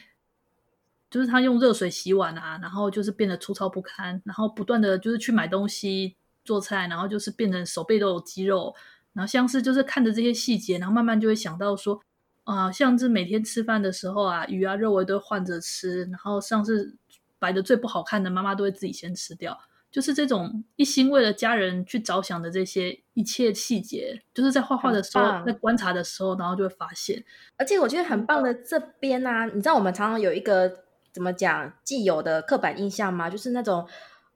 [1.12, 8.74] 就是他用热水洗碗啊，然后就是变得粗糙不堪，然后不断的就是去买东西做菜，然后就是变成手背都有肌肉，
[9.12, 12.00] 然后像是就是看着这些细节，然后慢慢就会想到说，
[12.44, 16.96] 啊、呃，像是每天吃饭的时候啊，鱼啊肉我都换着吃，然后像是。
[17.42, 19.58] 摆的最不好看的，妈妈都会自己先吃掉。
[19.90, 27.24] 就是这种一心为了家人去着想的这些一切细节，就是在画画的时候，在观察的时候，然后就会发现。
[27.56, 30.72] 而且我觉得很棒的这边啊，你知道我们常常有一个
[31.12, 33.30] 怎么讲既有的刻板印象吗？
[33.30, 33.86] 就是那种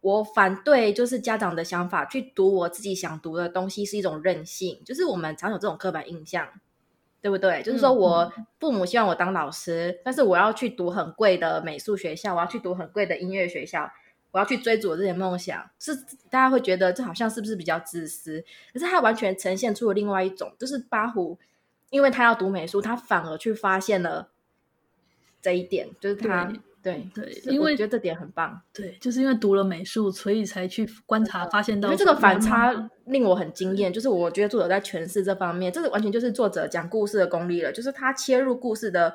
[0.00, 6.48] 我反对，就是家长的想法去读我自己想读的东西是一种任性，就是我们常有这种刻板印象。
[7.22, 7.60] 对不对？
[7.64, 13.90] 就是说我父母希望我当老师，嗯、但是我要去读很贵的美术学校，我要去读很贵的音乐学校，
[14.30, 15.92] 我要去追逐我这些梦想，是
[16.30, 18.44] 大家会觉得这好像是不是比较自私？
[18.72, 21.36] 可是他完全呈现出了另外一种，就是八虎，
[21.90, 24.28] 因为他要读美术，他反而去发现了
[25.42, 26.52] 这一点，就是他。
[26.86, 28.60] 对对，因为我觉得这点很棒。
[28.72, 31.88] 对，就是因为读了美术，所以才去观察，发现到。
[31.88, 37.72] 因为这个反差令我很惊艳，就是我觉得作者在诠释这方面，这是完全就是作者讲故事的功力了。
[37.72, 39.12] 就是他切入故事的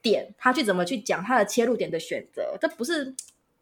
[0.00, 3.12] 点，他去怎么去讲他的切入点的选择，这不是，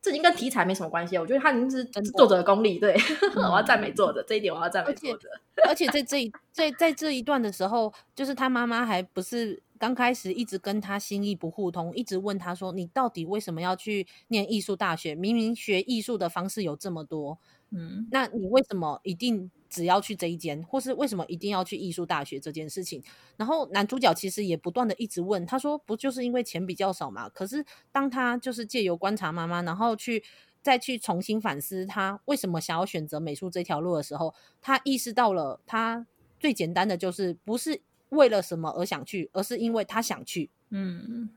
[0.03, 1.17] 这已经跟题材没什么关系。
[1.17, 2.79] 我觉得他已经是作者的功力。
[2.79, 2.95] 对，
[3.35, 5.31] 嗯、我要赞美作者这一点，我要赞美作者。
[5.65, 9.63] 而且，而且在这一在在这一段的时候，就是他妈妈还不是。
[9.81, 15.15] 刚开始一直跟他心意不互通，一直问他说：“你到底为什么要去念艺术大学？
[15.15, 17.39] 明明学艺术的方式有这么多，
[17.71, 23.03] 嗯，那你为什么一定只要去这一间，或是为什么一定要去艺术大学这件事情？”
[23.39, 30.23] 然后男主角其实也不断的一直问他说：“不就是因为钱比较少嘛？”可是当他就是借由观察妈妈，然后去
[30.61, 36.07] 再去重新反思他为什么想要选择美术这条路的时候，他意识到了，他
[36.39, 37.81] 最简单的就是不是。
[38.11, 41.31] 为了什么而想去，而是因为他想去，嗯，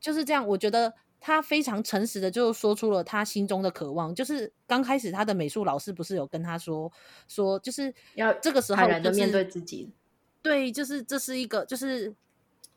[0.00, 0.46] 就是这样。
[0.48, 4.14] 我觉得他非常诚实的就说出了他心中的渴望。
[4.14, 6.90] 就是刚开始他的美术老师不是有跟他说，
[7.28, 9.90] 说就是要这个时候坦然的面对自己，
[10.42, 12.14] 对，就是这是一个，就是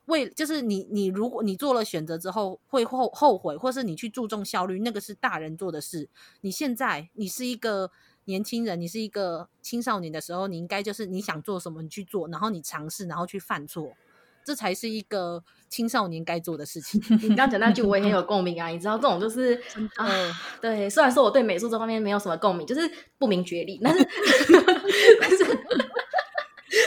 [0.06, 6.10] 为，就是你你如果你做了选择之后会后后悔，或是你去注重效率，那个是大人做的事。
[6.42, 7.92] 你现在你是一个。
[8.28, 13.94] 年轻人，你是一个青少年的时候，你应该就是你想做什么，你去做，然后你尝试，然后去犯错，
[14.44, 17.02] 这才是一个青少年该做的事情。
[17.24, 18.68] 你刚讲那句，我也很有共鸣啊！
[18.68, 19.62] 你知道，这种就是
[19.96, 20.08] 啊，
[20.62, 22.82] 对，虽然说我对美术这方面没有什么共鸣，就是
[23.18, 24.06] 不明觉厉，但是
[25.22, 25.46] 但是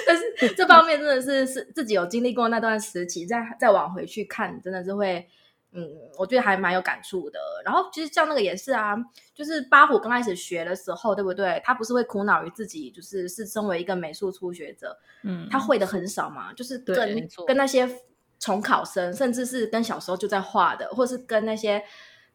[0.06, 5.26] 但是这方面真的是是自己有经历过那段时期，再再往回去看，真的是会。
[5.72, 7.38] 嗯，我觉得还蛮有感触的。
[7.64, 8.96] 然后其实像那个也是啊，
[9.34, 11.60] 就是八虎刚开始学的时候，对不对？
[11.64, 17.88] 他不是会苦恼于自己，就是是身为一个美术初学者，嗯，他会的很少嘛，就是跟跟那些
[18.38, 21.82] 重考生，甚至是跟小时候就在画的，或是跟那些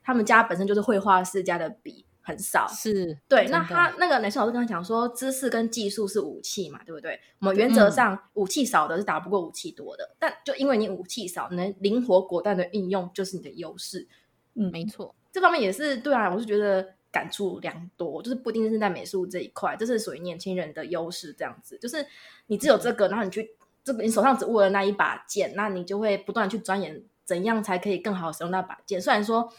[0.03, 2.04] 他们家本身就是绘画世家的比。
[2.27, 7.19] 很少是对，那他那个男生老师跟他讲说，知识跟技术是武器嘛，对不对？
[7.39, 14.07] 我们原则上武器少的是打不过武器多的，嗯、但就因为你武器少，能灵活果断的运用就是你的优势。
[14.55, 22.03] 嗯，没错，这方面也是对啊，我是觉得感触良多，就是不一定是在美术这一块，这是属于年轻人的优势，这样子，就是
[22.47, 23.51] 你只有这个，然后你去
[23.83, 28.99] 这个你手上只握了那一把剑，那你就会不断去钻研怎样才可以更好使用那把剑。
[28.99, 29.53] 虽然说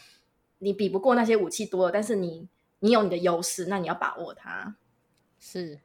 [0.57, 2.49] 你比不过那些武器多了，但是你。
[2.79, 4.75] 你有你的优势，那你要把握它。
[5.39, 5.79] 是，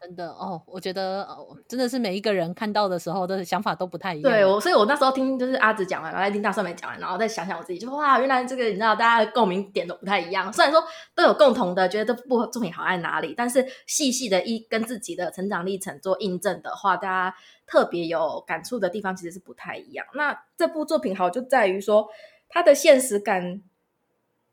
[0.00, 0.62] 真的哦。
[0.66, 4.30] 我觉得哦，真的是每一个人看到的时候的想法都不太一样。
[4.30, 10.52] 对，我所以，我那时候听就是阿紫讲完，然后再听大酸梅讲完，然后再想想我自己，就哇，原来这个你知道，大家的共鸣点都不太一样。
[10.52, 10.82] 虽然说
[11.14, 20.06] 都有共同的，觉得这部作品好在哪里，但是细细的一跟自己的成长历程做印证的话，大家特别有感触的地方其实是不太一样。
[20.14, 22.08] 那这部作品好就在于说，
[22.48, 23.62] 它的现实感。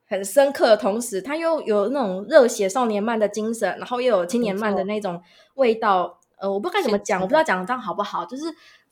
[0.07, 5.21] 很深刻的同时，他又有那种热血少年漫的精神，然后又有青年漫的那种
[5.55, 6.19] 味道。
[6.37, 8.25] 呃，我不知道该怎么讲，我不知道讲的这样好不好。
[8.25, 8.43] 就是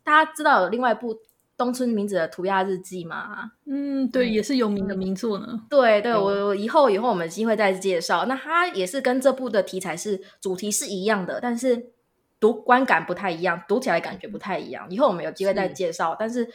[0.03, 1.15] 大家知道有另外一部
[1.57, 3.51] 东村明子的涂鸦日记吗？
[3.65, 5.61] 嗯，对，也是有名的名作呢。
[5.69, 8.25] 对对，我以后以后我们机会再介绍。
[8.25, 11.91] 那它也是跟这部的题材是主题是一样的，但是
[12.39, 14.87] 读观感不太一样，读起来感觉不太一样。
[14.89, 16.15] 以后我们有机会再介绍。
[16.17, 16.45] 但是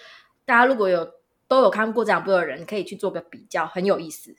[0.46, 1.06] 大家如果有
[1.46, 4.34] 都有看过这两部的人，可以去做个比较，很有意思。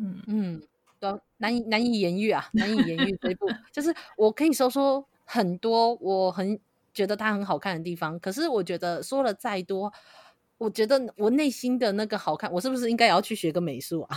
[0.00, 0.62] 嗯嗯，
[0.98, 6.58] 都难以难以言喻啊，难以言喻这一部，就是我可以说说很多我很。
[6.92, 9.92] 觉得它很好看的地方，可是我觉得说了再多，
[10.58, 14.16] 我觉得我内心的那个好看，我是不是应该也要去学个美术啊？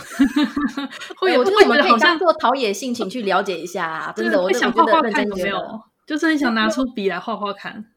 [1.20, 4.12] 会，我觉得我们可以当做陶冶性情去了解一下啊！
[4.16, 5.56] 真的，我想画画看有没有？
[6.04, 7.93] 就是很想 拿出笔来画画看。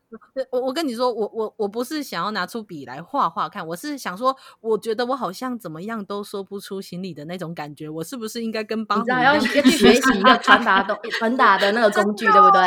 [0.51, 12.61] 我我跟你说，我我我不是想要拿出笔来画画看，我是想说，我觉得我好像怎么样都说不出心里的那种感觉，我是不是应该跟帮你知道要去学习一个传达的传达的那个工具，对不对？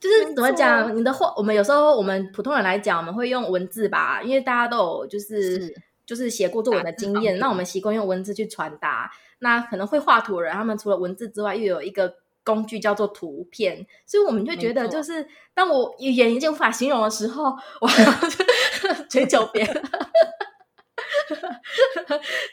[0.00, 9.10] 就是怎么讲，你的画，我们有时候我们普通人来讲，我们会用文字吧，因为大家都有就是，是就是写过作文的经验，那我们习惯用文字去传达。
[9.38, 17.88] 那可能会画图的人，他们除了文字之外，又有一个工具叫做图片，所以我们就觉得，就是当我语言已经无法形容的时候，我
[19.08, 19.82] 追求别人，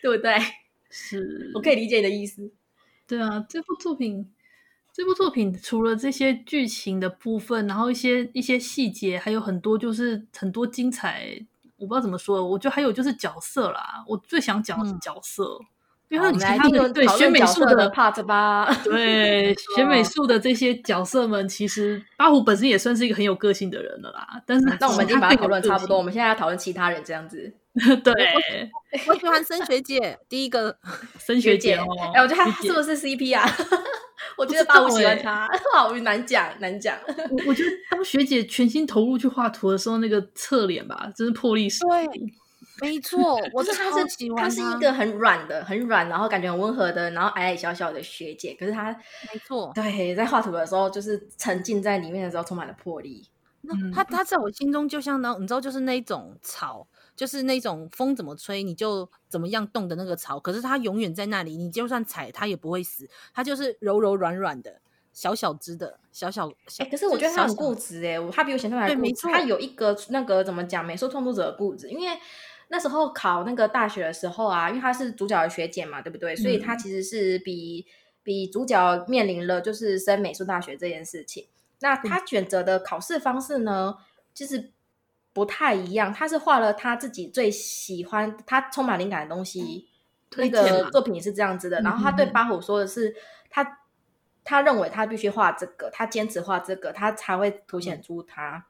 [0.01, 0.37] 对不对？
[0.89, 2.51] 是我可以理解你的意思。
[3.07, 4.33] 对啊，这部作品。
[4.91, 11.39] 这部作品除了这些剧情的部分，然后一些一些细节，还有很多就是很多精彩，
[11.77, 12.45] 我不知道怎么说。
[12.45, 15.65] 我觉得还有就是角色啦，我最想讲的是角色，嗯、
[16.09, 24.27] 因为其他的对学美术的 part 吧，对 学美术的这些角色们，其实八虎本身也算是一个很有个性的人了啦。
[24.45, 27.53] 但是那我们已经把它讨论差不多，我们现在要讨论其他人这样子。
[28.03, 28.13] 对，
[29.07, 30.75] 我喜欢升学姐，第一个
[31.19, 33.47] 升学姐哦，哎，我觉得她是不是 CP 啊？
[34.35, 36.97] 我觉得八虎喜欢他，好难讲，难讲。
[37.29, 41.87] 我我觉得当学姐全心投入去画图的时候，那个侧脸吧，真是魄力十足。
[41.89, 42.07] 对，
[42.85, 48.55] 没错，我是他是喜欢他，他是一个很软的、很软，然后感觉很温和的，然后矮矮小小的学姐。
[48.59, 53.27] 可是他没错，对，在画图的时候，就是沉浸在里面的时候，充满了魄力。
[53.61, 56.87] 那他他在我心中就像那，你知道，就是那种草。
[57.15, 64.79] 就是那种风怎么吹你就怎么样动的那个草，可是它永远在那里，你就算踩它也不会死，它就是柔柔软软的，
[65.11, 66.85] 小小只的，小小小。
[66.85, 69.13] 哎、欸，可是我觉得它很固执哎、欸，它比我想象还固执。
[69.23, 72.17] 它有一个那个怎么讲，美术创作者的固执，因为
[72.69, 76.35] 那时候考那个大学的时候啊，因为他是主角的学姐嘛，对不对？
[76.35, 77.91] 所以他其实是比、嗯、
[78.23, 81.47] 比主角面临了就是升美术大学这件事情。
[81.81, 83.97] 那他选择的考试方式呢，
[84.33, 84.71] 就是。
[85.31, 89.87] 不太一样，他是画了他自己最喜欢、他充满灵感的东西。
[90.35, 91.79] 那个作品也是这样子的。
[91.81, 93.15] 然后他对八虎说的是，
[93.47, 93.79] 他
[94.43, 98.65] 他认为他必须画这个，他坚持画这个，他才会凸显出他。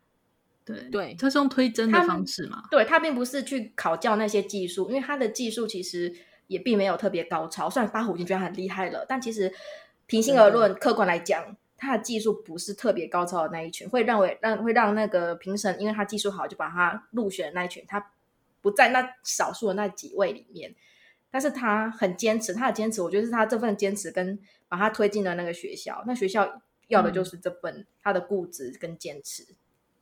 [0.74, 2.64] 对对，他是用推甄的方式嘛？
[2.70, 6.14] 对，他并不是去考教那些技术，因为他的技术其实
[6.48, 7.70] 也并没有特别高超。
[7.70, 9.54] 虽然八虎已经觉得很厉害了，但其实
[10.06, 11.58] 平心而论，客观来讲。
[11.82, 18.12] 他的技术不是特别高超的那一群，会认为让会让那个评审，因为他技术好，就把他入选的那一群，他
[18.60, 20.76] 不在那少数的那几位里面。
[21.32, 29.46] 但是他很坚持，他的坚持，我觉得是他这份坚持跟把他推进了那个学校，那学校要的就是这份他的固执跟坚持。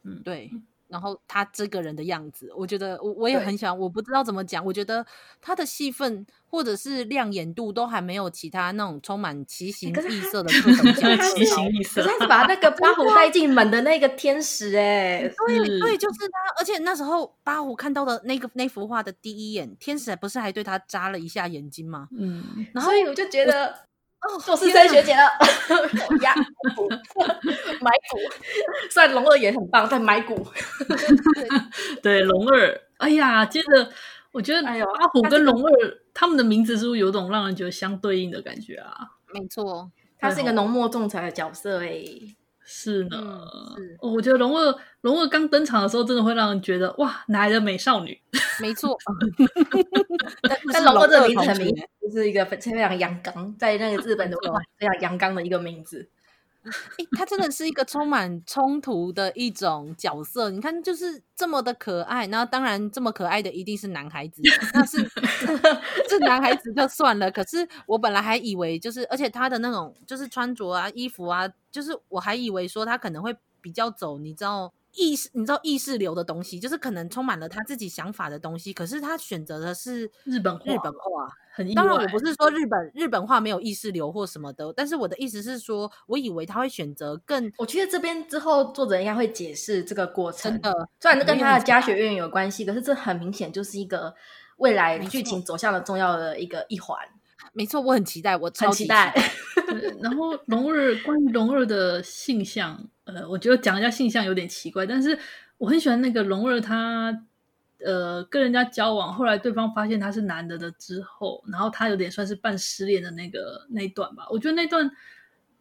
[0.04, 0.52] 嗯，对。
[0.89, 3.78] 然后他这个人的样子，我觉得我我也很喜欢。
[3.78, 5.06] 我不知道怎么讲，我觉得
[5.41, 11.36] 他的戏份或者是亮眼度都还没有其他那种充满奇形异色的各种角色。
[11.36, 16.54] 奇形异色，他是把那个八虎带进门的那个天使哎、欸，对对，就是他。
[16.58, 22.08] 而且那时候八虎看到的那个那幅画的第一眼，天使不是还对他眨了一下眼睛吗？
[22.18, 23.87] 嗯，然后所以我就觉得。
[24.22, 25.30] 哦，我是森学姐了，
[26.22, 26.34] 压
[26.76, 26.89] 股
[27.80, 28.18] 买股，
[28.89, 30.47] 虽然龙二也很棒，但买股。
[32.01, 33.89] 对 龙二，哎呀，接着
[34.32, 38.97] 我觉得阿虎跟龙二、哎、他们的名字是不是有种让人觉得相对应的感觉啊？
[39.34, 42.03] 没错，他是一个浓墨重彩的角色哎。
[42.70, 48.20] 是呢，嗯、是我觉得龙二龙二刚登场的时候，真的会让人觉得哇，哪来的美少女？
[48.59, 48.97] 没错，
[50.74, 56.09] 但 龙二这个名字很明显就是一个非常阳刚，在那个日本的话 非常阳刚的一个名字。
[56.97, 60.49] 欸、他真的是一个充满冲突的一种角色。
[60.49, 64.41] 你看，就是这么的可爱，然后当然这么可爱的一定是男孩子，
[64.74, 64.97] 那是
[66.07, 67.32] 这男孩子就算了。
[67.32, 74.74] 可是我本来还以为，就是而且他的那种就是穿着啊、衣服啊，就是我还以为说他可能会比较走，你知道。
[74.98, 81.30] 意识，你知道意识流的东西，就是可能充满了他自己想法的东西，可是他选择的是日本日本话。
[81.54, 87.52] 很当然，我不是说日本日本话没有意识流或什么的，但是我的意思是说，我以为他会选择更……
[87.58, 90.52] 我觉得这边之后作者应该会解释这个过程。
[90.52, 94.14] 真的，虽然这跟他的家学院有关系，可是这很明显就是一个
[94.58, 96.95] 未来剧情走向的重要的一个一环。
[97.54, 99.12] 没错，我很期待，我超期待。
[100.00, 105.18] 然后龙二关于龙二的性向，呃，我觉得讲一下性向有点奇怪，但是
[105.58, 107.26] 我很喜欢那个龙二他。
[107.86, 114.26] 呃，跟人家交往，后来对方发现他是男的的之后，然后他有点算是半失恋的那个那一段吧。
[114.32, 114.89] 我觉得那段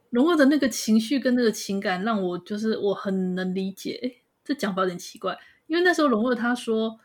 [0.09, 4.17] 龙二的那个情绪跟那个情感，让我就是我很能理解。
[4.43, 6.99] 这讲法有点奇怪，因为那时候龙二他说，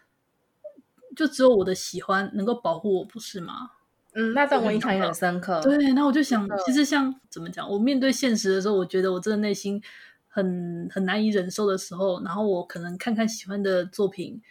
[1.13, 3.71] 就只有我的喜欢能够保护我，不是吗？
[4.13, 5.59] 嗯，那段我印象也很深刻。
[5.61, 9.83] 对，那我就想，其实像怎么讲，我面对现实的时候，我觉得我真的内心
[10.31, 14.41] 很很难以忍受的时候，然后我可能看看喜欢的作品。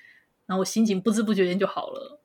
[0.46, 2.18] 然后我心情不知不觉间就好了，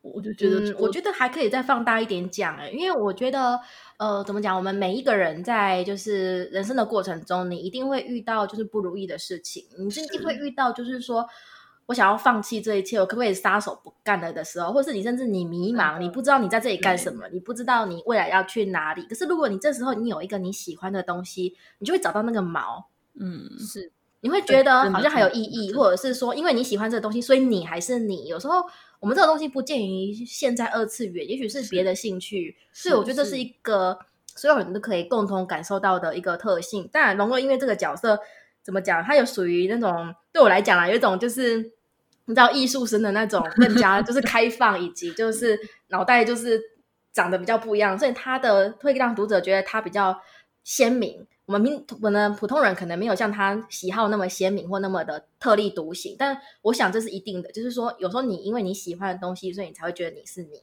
[0.00, 3.60] 我就觉得我、嗯，我觉得还可以再放大一点讲哎，因为我觉得，
[3.98, 4.56] 呃，怎么讲？
[4.56, 11.28] 我们每一个人在就是人生的过程中，你一定会遇到就是不如意的事情，你一定会遇到就是说
[11.88, 19.02] 我想要放弃这一切，我可不可以撒手不干了的时候，或是你甚至你迷茫，你不知道你在这里干什么，你不知道你未来要去哪里。
[19.04, 22.84] 可是如果你这时候你有一个你喜欢的东西，你就会找到那个锚。
[23.18, 23.90] 嗯，是。
[24.20, 28.26] 你会觉得好像还有意义，或者是说，因为你喜欢这个东西，所以你还是你。
[28.26, 28.56] 有时候
[28.98, 32.56] 我们这个东西不见于现在二次元，也许是别的兴趣。
[32.72, 33.96] 所以我觉得这是一个
[34.34, 36.88] 所有人都可以共同感受到的一个特性。
[36.92, 38.18] 当然，龙哥因为这个角色
[38.60, 41.70] 怎么讲，他有属于那种对我来讲啊，有一种就是
[42.28, 45.58] 你知道艺术生的那种更加就是开放，以及就是
[45.88, 46.60] 脑袋就是
[47.12, 50.20] 长得比较不一样，所以他的会让读者觉得他比较
[50.62, 51.26] 鲜明。
[51.46, 60.60] 我们民我们普通人可能没有像他喜好那么鲜明或那么的特立独行，但我想这是一定的，就是说有时候你因为你喜欢的东西，所以你才会觉得你是你。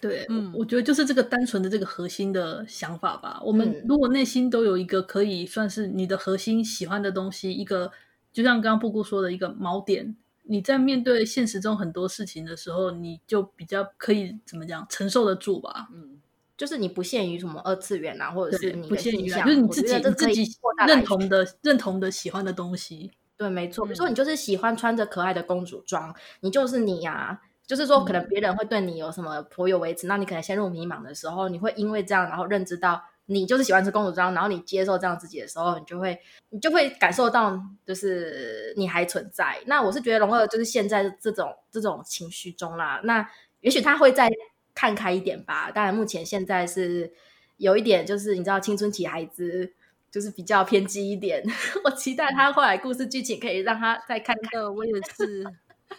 [0.00, 3.38] 对，嗯，我觉得就是这个单纯的这个核心的想法吧。
[3.44, 7.90] 我们如果内心都有一个可以算是你的核心喜欢的东西，一个
[8.32, 15.88] 就像刚刚布布说的一个锚点，你在面对现实中很多事情的时候，你就比较可以怎么讲承受得住吧。
[15.92, 16.20] 嗯。
[16.56, 23.10] 就是你不限于什么二次元啊，或者是你不限于，就是你自己自己认同的、认同的、喜欢的东西。
[23.36, 23.84] 对，没错。
[23.84, 27.40] 比如说，你就是喜欢穿着可爱的公主装，你就是你呀、啊。
[27.66, 36.18] 就是说，可能别人会对你有什么颇有微词，那你可能陷入迷茫的时候，你会因为这样，然后认知到你就是喜欢吃公主装，然后你接受这样自己的时候，你就会
[36.50, 39.58] 你就会感受到，就是你还存在。
[39.66, 43.28] 那我是觉得龙二就是现在这种这种情绪中啦，那
[43.60, 44.30] 也许他会再。
[44.76, 47.12] 看开一点吧，当然目前现在是
[47.58, 49.72] 有一点，就是你知道青春期孩子
[50.10, 51.40] 就是比较偏激一点。
[51.84, 54.60] 我期待他后来故事剧情可以让他再看看。
[54.74, 55.44] 我也是，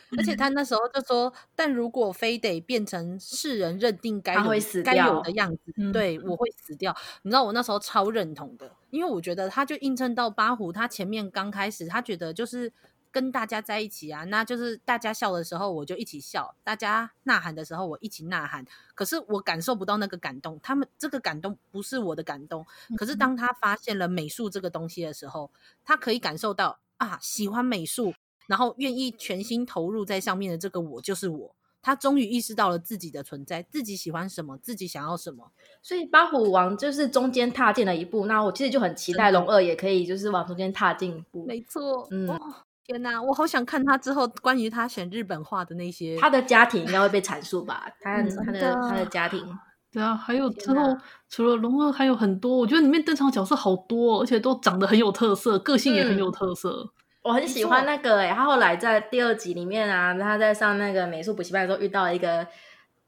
[0.17, 6.95] 而且他那时候就说，但如果非得变成世人认定该有会死该有的样子，嗯、对我会死掉。
[7.23, 12.71] 你知道我那时候超认同的，因为我觉得他就映衬到八虎，他前面刚开始他觉得就是。
[13.15, 18.65] 跟大家在一起啊，那就是大家笑的时候我就一起笑，大家呐喊的时候我一起呐喊。
[18.93, 22.65] 可是我感受不到那个感动，他们这个感动不是我的感动。
[22.97, 25.49] 可是当他发现了美术这个东西的时候，
[25.85, 28.13] 他可以感受到啊，喜欢美术，
[28.47, 31.55] 然后愿意全心投入在上面的这个我就是我。
[31.81, 35.51] 他终于意识到了自己的存在，自己喜欢什么，自己想要什么。
[35.83, 41.45] 所以八虎王就是中间踏进了一步，那我其实就很期待龙二也可以就是往中间踏进一步。
[41.45, 42.39] 没错，嗯。
[42.87, 47.83] 天呐，我好想看他之后关于他选日本画的那些，他的家庭应该会被阐述吧？
[47.99, 49.43] 他他的他的家庭，
[49.91, 50.95] 对啊，还有之后
[51.27, 56.83] 除了龙二还有很多，我觉得里面登场角色好多，而且都长得很有特色，个性也很有特色。
[56.83, 56.89] 嗯、
[57.25, 62.47] 我很喜欢那个诶、欸，他后来在第二集里面啊，他在上那个美术补习班的时候遇到了一个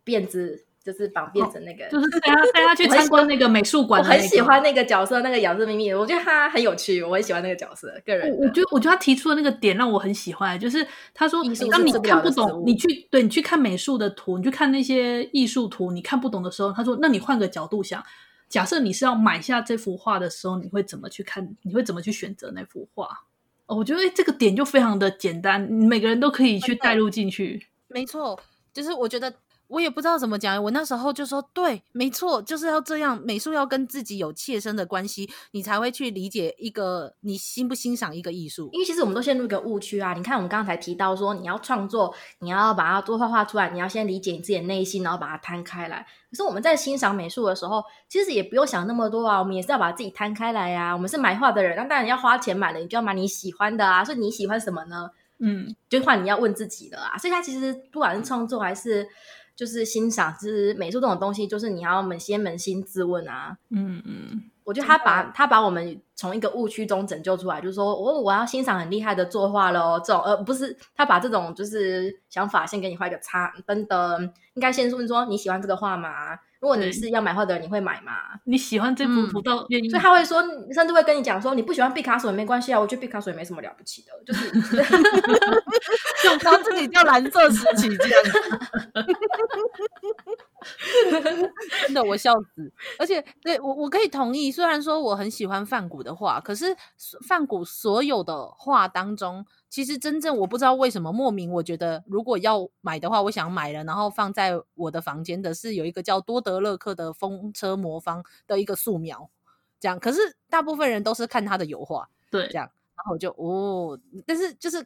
[0.04, 0.64] 辫子。
[0.88, 4.16] 就是绑辫子那个，哦、就是带他带他去参观那个美术馆、那个。
[4.16, 7.94] 我很喜欢那个角色，那个咬字秘密，我觉得他很有趣，我很喜欢那个角色。
[8.06, 18.02] 个人，我觉得我觉得他提出的那个点让我很喜欢，就是他说，当你看不懂，你去对你去看美术的图，你去看那些艺术图，你看不懂的时候，他说，那你换个角度想，
[18.48, 21.54] 假设你是要买下这幅画的时候，你会怎么去看？
[21.64, 23.10] 你会怎么去选择那幅画？
[23.68, 27.68] 哦，我觉得这个点就非常的简单，每个人都可以去带入进去。
[27.88, 28.40] 没错，
[28.74, 29.34] 就是我觉得。
[29.68, 38.70] 我也不知道怎么讲，我那时候就说，对，没错，就是要这样，美术要跟自己有切身的关系，你才会去理解一个你欣不欣赏一个艺术。
[38.72, 40.14] 因为其实我们都陷入一个误区啊！
[40.14, 46.06] 你看，我们刚才提到说，你要创作，你要把它多画画出来，你要先理解你自己的内心，然后把它摊开来。
[46.30, 50.94] 可是我们在欣赏美术的时候，其实也不用想那么多啊，我们也是要把自己摊开来呀、啊。
[50.94, 54.06] 我们是买画的人，那当然要花钱买了，你就要买你喜欢的啊。
[54.06, 55.10] 所以你喜欢什么呢？
[55.40, 57.18] 嗯，就换你要问自己了啊。
[57.18, 59.06] 所以他其实不管是创作还是。
[59.58, 63.58] 就是欣赏，就是美术这种东西，就是你要扪先扪心自问啊。
[63.72, 74.22] 嗯嗯，我觉得他把他把我们从一个误区中拯救出来，就是说我我要欣赏很厉害的作画喽，这种呃不是他把这种就是想法先给你画一个叉，等等，
[74.54, 76.38] 应该先问说你喜欢这个画吗？
[76.60, 78.12] 如果你是要买画的人，你会买吗？
[78.46, 79.92] 你喜欢这幅图到愿意、嗯？
[79.92, 80.42] 所以他会说，
[80.74, 84.50] 甚至会跟你讲说，你不喜欢毕卡索也没关系啊，我觉得毕卡索也没什么了不起的，就是
[86.24, 88.24] 就他自己叫蓝色时期这样
[91.86, 92.74] 真的我笑死。
[92.98, 96.76] 而且对我我可以同意，虽然说我很喜欢梵谷的画，可是
[97.28, 99.46] 梵谷所有的画当中。
[99.70, 109.30] 其实真正我不知道为什么莫名，我觉得如果要买的话，我想买了，然后放在我的房间的是有一个叫多德勒克的风车魔方的一个素描，
[109.80, 110.00] 这样。
[110.00, 112.70] 可是大部分人都是看他的油画，对，这样。
[112.96, 114.86] 然后我就哦，但是就是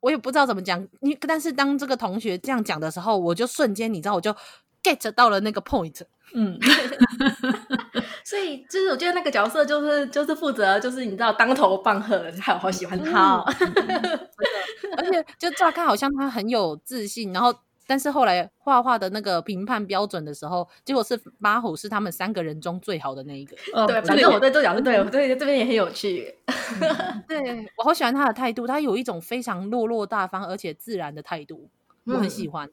[0.00, 4.34] 我也不知道怎么讲，你但是当这个同学这样讲的时候，我就瞬间你知道我就
[4.82, 6.00] get 到了那个 point，
[6.32, 6.58] 嗯。
[8.24, 14.28] 所以就是我觉得那个角色就是就是负责就是你知道当头棒喝，还有好喜欢他，哦，嗯、
[14.96, 17.54] 而且就乍看好像他很有自信，然后
[17.86, 23.54] 但是后来画画的那个评判标准的时候，结果是八虎是他们三个人中最好的那一个。
[23.74, 26.34] 哦、对，反正我对这个角色，对我对这边也很有趣。
[27.28, 31.68] 对，我好喜欢他的态度，他有一种非常落落大方而且自然的态度，
[32.06, 32.72] 我很喜欢，嗯、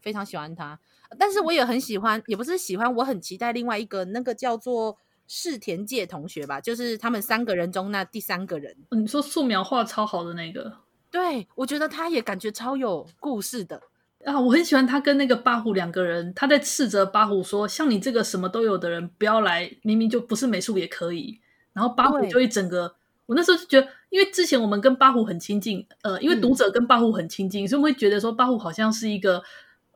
[0.00, 0.78] 非常喜欢他。
[1.18, 4.96] 但是我也很喜欢，也不是喜欢，我很期待另外一个那个叫做
[5.26, 8.76] 世田界同学吧，就是他们三个人中那第三个人。
[8.90, 10.72] 你说素描画超好的那个？
[11.10, 13.80] 对，我觉得他也感觉超有故事的
[14.24, 14.38] 啊！
[14.38, 21.40] 我很喜欢他跟那个八虎两个人，他在斥责八虎说：“像你这个什么都有的人，不要来，明明就不是美术也可以。”
[21.72, 22.96] 然后八虎就一整个，
[23.26, 29.42] 我那时候就觉得，因为之前我们跟八虎很亲近，呃，因为读者跟八虎很亲近，嗯、所以我们会觉得说八虎好像是一个。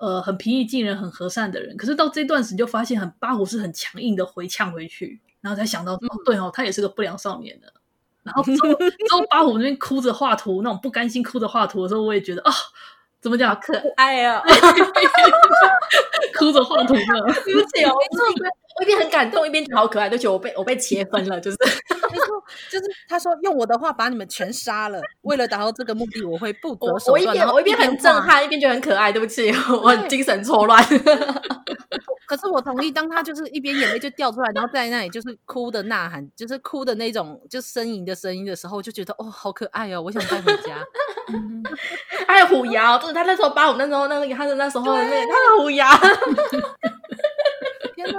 [0.00, 7.70] 呃，很平易近人、很和善的人，可是到这段时就发现很八虎是很强硬的回呛回去，然后才想到，嗯、哦，对哦，他也是个不良少年的。
[8.22, 12.54] 然后之后，之后八虎那边哭着画图，那种不甘心哭着画图的时候，我也觉得啊、哦，
[13.20, 14.42] 怎么讲，可爱啊，
[16.38, 17.92] 哭着画图呢，对不起哦，
[18.78, 21.56] 我一边很感动，一边觉得好可爱，就觉得我被我被切分了，就是。
[22.68, 27.12] 就是他说用我的话把你们全杀了，为了达到这个目的，我会不择手段。
[27.12, 29.12] 我一边我一边很震撼，一边觉得很可爱。
[29.12, 30.82] 对不起，我很精神错乱。
[32.26, 40.84] 可是我同意，当他就是一边眼泪就掉出来，然后在那里就是哭的呐喊，就是哭的那种就呻吟的声音的时候，就觉得哦，好可爱哦，我想带回家。
[42.26, 45.88] 还有虎牙，就是他那时候八五那时候那个他的那时候那他的虎牙。
[47.94, 48.18] 天哪！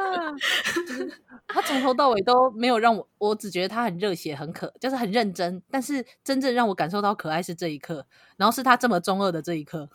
[1.47, 5.62] 他从头到尾都没有让我，我只觉得他很热血，很可，就是很认真。
[5.70, 8.05] 但是真正让我感受到可爱是这一刻，
[8.38, 9.89] 然后是他这么中二的这一刻。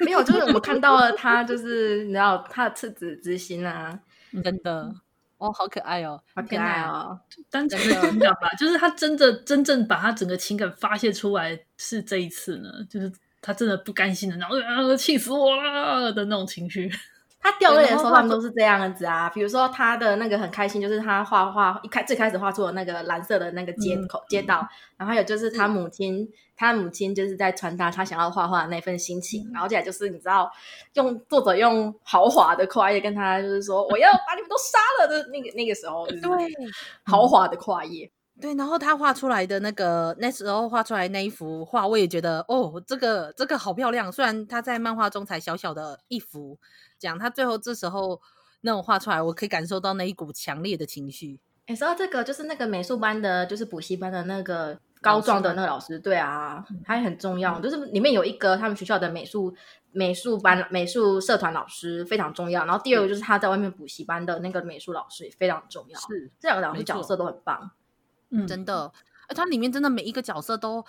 [0.00, 3.98] 没有，就是我看到了他，就是你知道他的赤子之心啊，
[4.42, 4.92] 真的
[5.38, 7.18] 哦，好可爱哦，好可爱哦，
[7.50, 13.10] 单纯的情感吧，就是他真的真正把他整个情感发泄出来是这一次呢，就是
[13.40, 16.90] 他真的不甘心的，然后啊，气死我了的那种情绪。
[17.40, 19.30] 他掉泪的时候，他们都是这样子啊。
[19.30, 26.28] 比如说他的那个很开心，就是他画画一开最开始画出了那个蓝色的那个街口、嗯、街道，然后还有就是他母亲，嗯、
[26.58, 29.48] 他母亲就是在传达他想要画画的那份心情。
[29.48, 30.50] 嗯、然后接下来就是你知道，
[30.94, 36.20] 用作者用豪华的跨页跟他就是说，我要把你们都杀了的那个那个时候，对，
[37.04, 38.10] 豪华的跨页。
[38.40, 44.12] 对，然后他画出来的那个那时候画出来那一幅画，我也觉得哦，这个这个好漂亮。
[44.12, 46.56] 虽然他在漫画中才小小的一幅，
[46.98, 48.20] 讲他最后这时候
[48.60, 51.40] 那种画出来，我可以感受到那一股强烈的情绪。
[51.66, 57.58] 哎，说到这个，就是那个美术班的，就是补习班的那个高壮的那个老师，对啊，他也很重要。
[57.58, 59.54] 嗯、就是里面有一个他们学校的美术
[59.92, 65.98] 美术班美术社团老师非常重要，然后第二个就是他在外面补习班的那个美术老师也非常重要。
[66.00, 67.70] 是这两个老师角色都很棒。
[68.30, 68.92] 嗯，真的，
[69.28, 70.84] 而它里面真的每一个角色都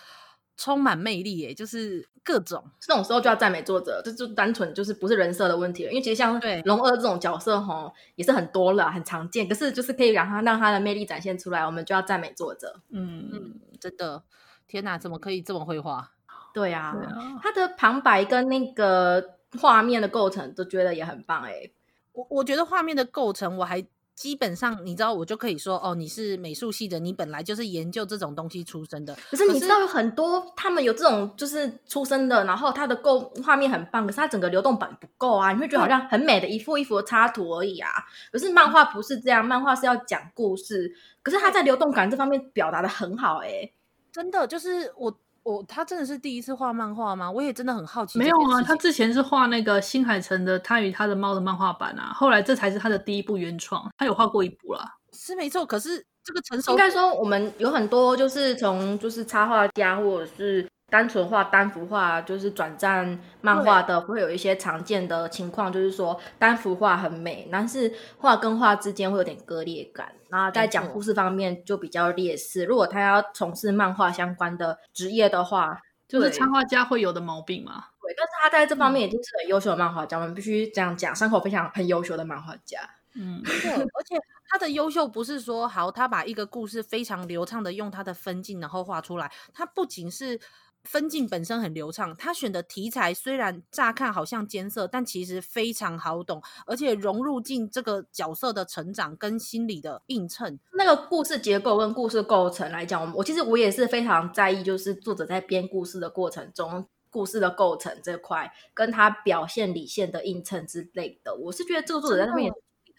[0.59, 12.81] 充满魅力，诶，就是各种这种时候就要赞美作者，这就单纯就是不是人设的问题了，因为其实像龙二这种角色吼也是很多了，很常见，可是就是可以让他让他的魅力展现出来，我们就要赞美作者。
[12.89, 14.21] 嗯嗯，真的，
[14.67, 16.11] 天哪，怎么可以这么会画？
[16.53, 21.73] 对啊，对啊，他的旁白跟那个画面的构成都觉得也很棒哎、欸。
[22.11, 23.87] 我我觉得画面的构成我还。
[24.19, 29.17] 基本上，你知道，我就可以说，哦，你是美术系的，你本来就是研究这种东西出身的。
[29.31, 37.89] 可是你知道，有很多他们有这种就是出身的，然后他的构画面很棒，可是他整个流动感不够啊，你会觉得好像很美的一幅一幅的插图而已啊。
[38.29, 40.93] 可是漫画不是这样，漫画是要讲故事，
[41.23, 43.71] 可是他在流动感这方面表达的很好，欸，哎，
[44.11, 45.17] 真的就是我。
[45.49, 47.31] 我他真的是第一次画漫画吗？
[47.31, 48.19] 我也真的很好奇。
[48.19, 53.89] 没有啊，他之前是画那个新海诚的《他与他的猫》的漫画版啊，后来这才是他的第一部原创。
[53.97, 55.65] 他有画过一部啦，是没错。
[55.65, 60.67] 可是这个成熟，应该说我们有很多就是从就是插画家或者是。
[60.89, 72.65] 单纯画单幅画就是转战漫画的，会有一些常见的情况，就是说单幅画很美，但是画跟画之间会有点割裂感，然后在讲故事方面就比较劣势。
[72.65, 77.85] 如果他要从事漫画相关的职业的话，就是插画家会有的毛病嘛。
[78.01, 82.79] 对，但是他在这方面已经是很优秀的漫画家，嗯、我们必须这样讲，山口非常很优秀的漫画家。
[83.13, 84.15] 嗯，对，而且
[84.49, 90.39] 他的优秀不是说好，他把一个故事非常流畅的用他的分镜然后画出来，他不仅是。
[90.83, 100.59] 分镜本身很流畅，他选的题材虽然乍看好像艰涩，但其实非常好懂，而且融入进这个角色的成长跟心理的映衬。
[100.73, 111.35] 那个故事结构跟故事构成来讲，我其实我也是非常在意，就是作者在编故事的过程中，故事的构成这块跟他表现理线的映衬之类的。
[111.35, 112.35] 我是觉得这个作者在上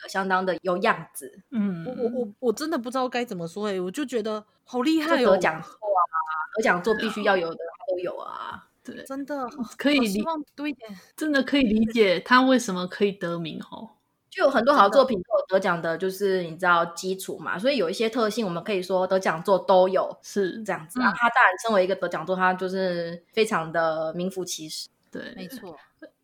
[0.03, 1.40] 面相当的有样子。
[1.51, 6.14] 嗯，我我我我真的不知道该怎么说哎、欸，我就觉得好厉害哦，得奖座啊，
[6.57, 7.59] 得奖座必须要有的。
[7.90, 10.22] 都有啊，对，真的可以理
[10.55, 13.90] 多一点，真的可以理解他为什么可以得名哦。
[14.30, 21.12] 就有很多好作品都有得奖的，就是你知道基础嘛，所以有一些特性，我们可以说得奖作都有是这样子啊。
[21.16, 24.88] 他当然身为一个得奖作，他就是非常的名副其实。
[25.11, 25.76] 对，没错。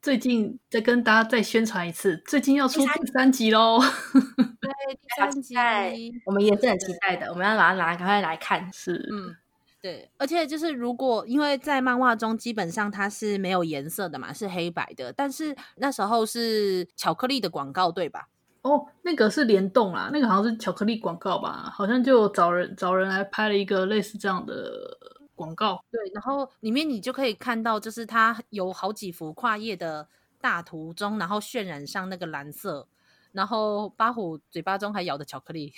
[0.06, 3.80] 最近再跟大家再宣传一次，最近要出第三集喽。
[4.62, 5.56] 对，第三集，
[6.24, 8.72] 我们也是很期待的，我们要把它拿，赶快来看。
[8.72, 9.34] 是，嗯。
[9.82, 18.28] 对，而且就是如果因为在漫画中基本上它是没有颜色的嘛，是黑白的，但是那时候是巧克力的广告，对吧？
[18.62, 24.96] 哦，那个是联动啦，那个好像是巧克力广告吧，好像就找人找人来拍了一个类似这样的
[25.36, 25.84] 广告。
[25.92, 30.08] 对，然后里面你就可以看到，就是它有好几幅跨页的
[30.40, 32.88] 大图中，然后渲染上那个蓝色。
[33.32, 35.74] 然后八虎嘴巴中还咬着巧克力，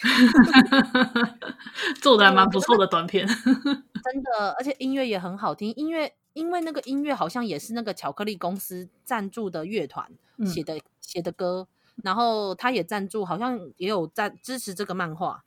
[2.00, 5.74] 做的还蛮不错的短片， 真的，而且音乐也很好听。
[5.74, 10.08] 音乐因为那个音乐好像也是那个巧克力公司赞助的乐团
[10.46, 11.66] 写的、嗯、写的歌，
[12.04, 15.42] 然后他也赞助，好像也有赞支持这个漫画，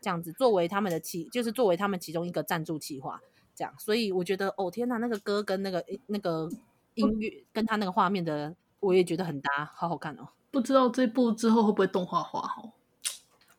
[0.00, 3.20] 这样子作为他们的企，就是作为他们其中一个赞助企划，
[3.58, 3.74] 这样。
[3.76, 6.48] 所以我觉得哦天哪，那个歌跟那个那个
[6.94, 10.28] 音乐跟他那个画面的，我也觉得很搭，好好看哦。
[10.50, 12.70] 不知道这部之后会不会动画化哦？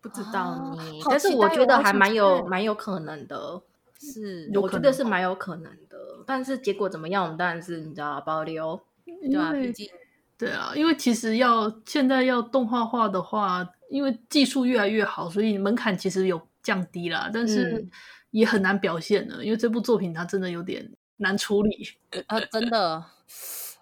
[0.01, 3.61] 不知道你，但是我觉得还蛮有蛮有可能的，
[3.99, 5.97] 是我觉得是蛮有可能的。
[6.25, 9.89] 但是结果怎么样，我们当然是你知道保留，对啊，毕竟
[10.37, 17.85] 对啊，因为其实要现在要动画化的话，因为技术越来越好，所以门槛其实有降低了，但是
[18.31, 21.89] 也很难表现了，因为这部作品它真的有点难处理
[22.27, 23.03] 啊，真的，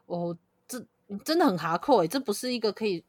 [0.05, 0.37] 哦，
[0.67, 0.85] 这。
[1.23, 3.01] 真的很哈扣诶，这不是一个可以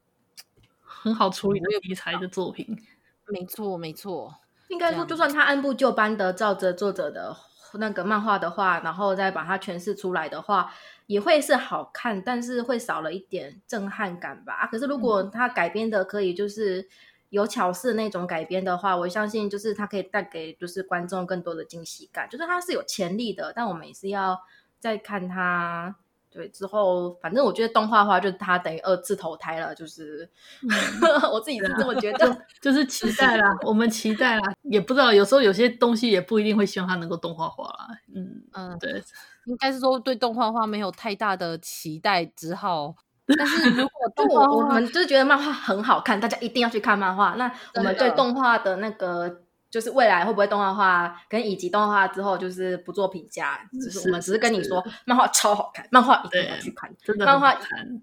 [0.81, 2.65] 很好处理的题材的作品。
[3.27, 4.33] 没错，没错。
[4.69, 7.35] 应该说，就算他按部就班的照着作者的
[7.73, 10.73] 那个漫画的话，然后再把它诠释出来的话，
[11.07, 14.65] 也会是好看，但是会少了一点震撼感吧。
[14.71, 16.87] 可是如果他改编的可以就是
[17.29, 22.27] 有巧思那种改编的话，我相信就是它可以带给就是观众更多的惊喜感。
[22.29, 24.39] 就是它是有潜力的，但我们也是要
[24.79, 25.95] 再看它。
[26.31, 30.29] 对，之后反正我觉得动画化就是它等于二次投胎了，就是、
[30.61, 30.69] 嗯、
[31.33, 32.27] 我自己是这么觉得，
[32.61, 37.87] 就，就是期待啦，我们期待啦，也不知道有时候有些东西也不一定会希望它能够动画化啦。
[38.13, 39.03] 嗯嗯，对，
[39.45, 42.95] 应该是说对动画化没有太大的期待，只好，
[43.37, 49.41] 但是如果 动画，我们就是觉得漫画很好看，大家一定要去看漫画，那我们对动画的那个。
[49.71, 57.55] 就是未来会不会动画化，跟以及动画化之后就是不做评价，就是我们只是跟你说漫画超好看，漫画一定要去看，真的漫画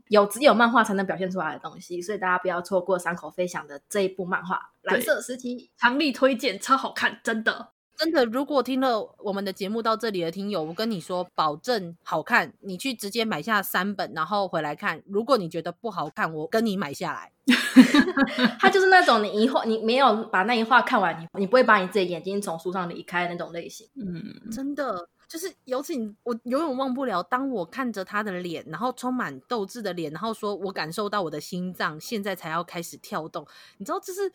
[0.07, 7.71] 有只有漫画才能表现出来的东西，所以大家不要错过山口飞翔的这一部漫画《蓝色时期》，强力推荐，超好看，真的。
[7.97, 12.53] 真的，如果听了我们的节目到这里的听友，我跟你说，保证好看。
[12.61, 15.03] 你去直接买下三本，然后回来看。
[15.07, 17.33] 如果你觉得不好看，我跟你买下来。
[18.59, 23.89] 他就是那种你一画，你没有把那一画看完，你你不会把你自己眼睛从书上离开那种类型。
[23.97, 25.09] 嗯，真的。
[25.29, 33.45] 就是尤其我永远忘不了，当我看着他的脸，然后充满斗志的脸，然后说我感受到我的心脏现在才要开始跳动，
[33.79, 34.33] 你知道，这是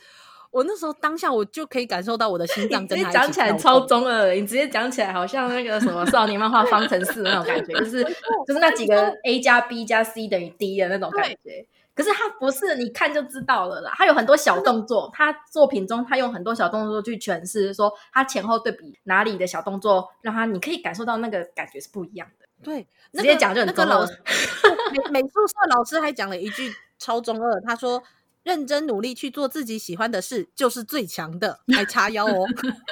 [0.52, 8.04] 我那时候当下我就可以感受到我的心脏跟他讲起来超中二，你直接讲起来好像那个什么少年漫画方程式那种感觉，就是
[8.46, 11.66] 就是那几个 A 加 B 加 C 等于 D 的那种感觉。
[11.94, 13.94] 可是他不是，你看就知道了啦。
[13.96, 22.46] 他有很多小动作，他作品中他用很多小动作去诠释，说他前后对比哪里的小动作，让他你可以感受到那个感觉是不一样的。
[22.64, 23.90] 对，直接讲就很中二。
[23.90, 24.22] 那个老师
[24.92, 28.04] 美美术社老师还讲了一句超中二，他说。
[28.44, 31.60] 认真努力去做自己喜欢的事，就是最强的。
[31.74, 32.48] 还叉腰哦！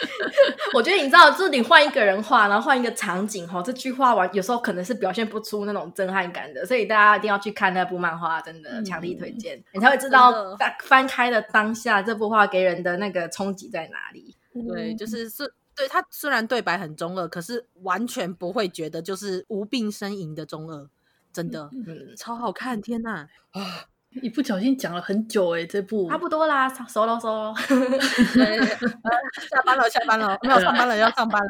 [0.74, 6.66] 我觉得你知道，就是你换一个人画，然后换一个场景，哈，这句话完有时候可能是表现不出那种震撼感的。
[6.66, 14.36] 所以大家一定要去看那部漫画，真的强力推荐，嗯、你才会知道翻开的当下这部画给人的那个冲击在哪里。
[14.68, 20.88] 对，就是是，对他虽然对白很中二，可是完全不会觉得就是无病呻吟的中二，
[21.34, 22.80] 真的，嗯，超好看！
[22.82, 23.86] 天哪啊！
[24.22, 27.54] 一不小心讲了很久哎、欸，这部差不多啦，收了收了。
[27.56, 31.48] 下班了，下班了，没有上班了，要上班了。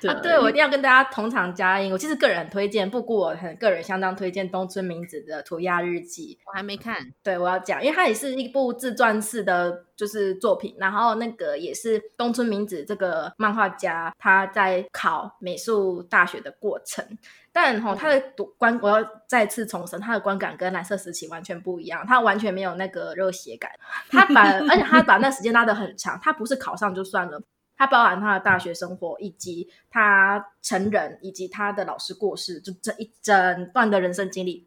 [0.00, 1.92] 对，啊、对，我一定要跟大家同场加映。
[1.92, 6.38] 我其实个人很推荐，不过我很个人相当推荐东村明子的《涂鸦日记》。
[6.46, 17.04] 我还没看，对，我要讲，因为它也是一部自传式的就是作品，然后那个也是东村明子这个漫画家他在考美术大学的过程。
[17.50, 23.70] 但哈，他的读观，我要再次重申，他的观感跟蓝色时期完全不一样，他完全没有那个热血感。
[24.10, 27.40] 他把， 而且他把那时间拉得很长，他不是考上就算了，
[27.74, 34.66] 他包含他的大学生活，以及他成人，以及他的老师过世，就这一整段的人生经历，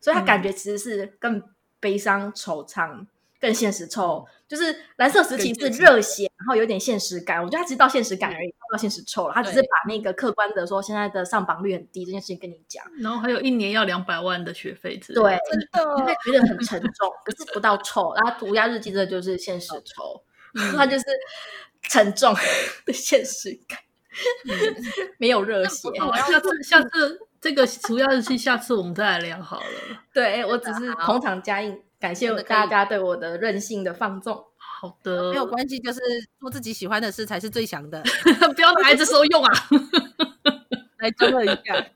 [0.00, 1.42] 所以他感觉其实是更
[1.78, 3.04] 悲伤、惆怅。
[3.44, 7.44] 更现实臭，就是蓝色时期是热血，然后有点现实感。
[7.44, 9.34] 我觉得他只是到现实感而已，到现实臭了。
[9.34, 18.14] 他只是把那个客观的说现在的上榜率很低这件事情跟你讲，然后还有一年要两百万的学费，对，真的，你会觉得很沉重，可是不到臭。
[18.14, 20.24] 然后涂鸦日记这就是现实臭，
[20.74, 21.04] 它就是
[21.82, 22.32] 沉重
[22.86, 23.78] 的现实感，
[25.18, 25.90] 没有热血。
[26.30, 29.66] 下次，下次这个涂鸦日期，下次我们再来聊好了。
[30.14, 31.78] 对，我只是捧场加映。
[32.04, 34.44] 感谢大家对我的任性的放纵。
[34.58, 36.00] 好的，没有关系，就是
[36.38, 38.02] 做自己喜欢的事才是最强的。
[38.54, 39.52] 不要拿这时候用啊！
[41.00, 41.86] 来中二一下。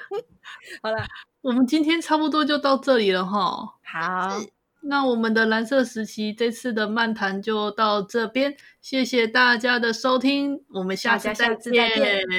[0.82, 1.04] 好了，
[1.42, 3.74] 我们今天差不多就到这里了哈。
[3.84, 4.40] 好，
[4.80, 11.90] 那我们的蓝色时期这次的漫谈就到这边，谢谢大家的收听，我们下次再见，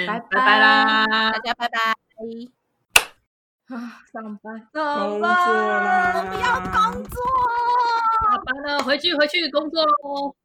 [0.07, 2.60] 拜拜，拜拜啦，大家拜拜。
[3.73, 6.13] 啊，上班，工作啦！
[6.17, 7.21] 我不要工作，
[8.29, 10.35] 下班了，回去回去工作喽。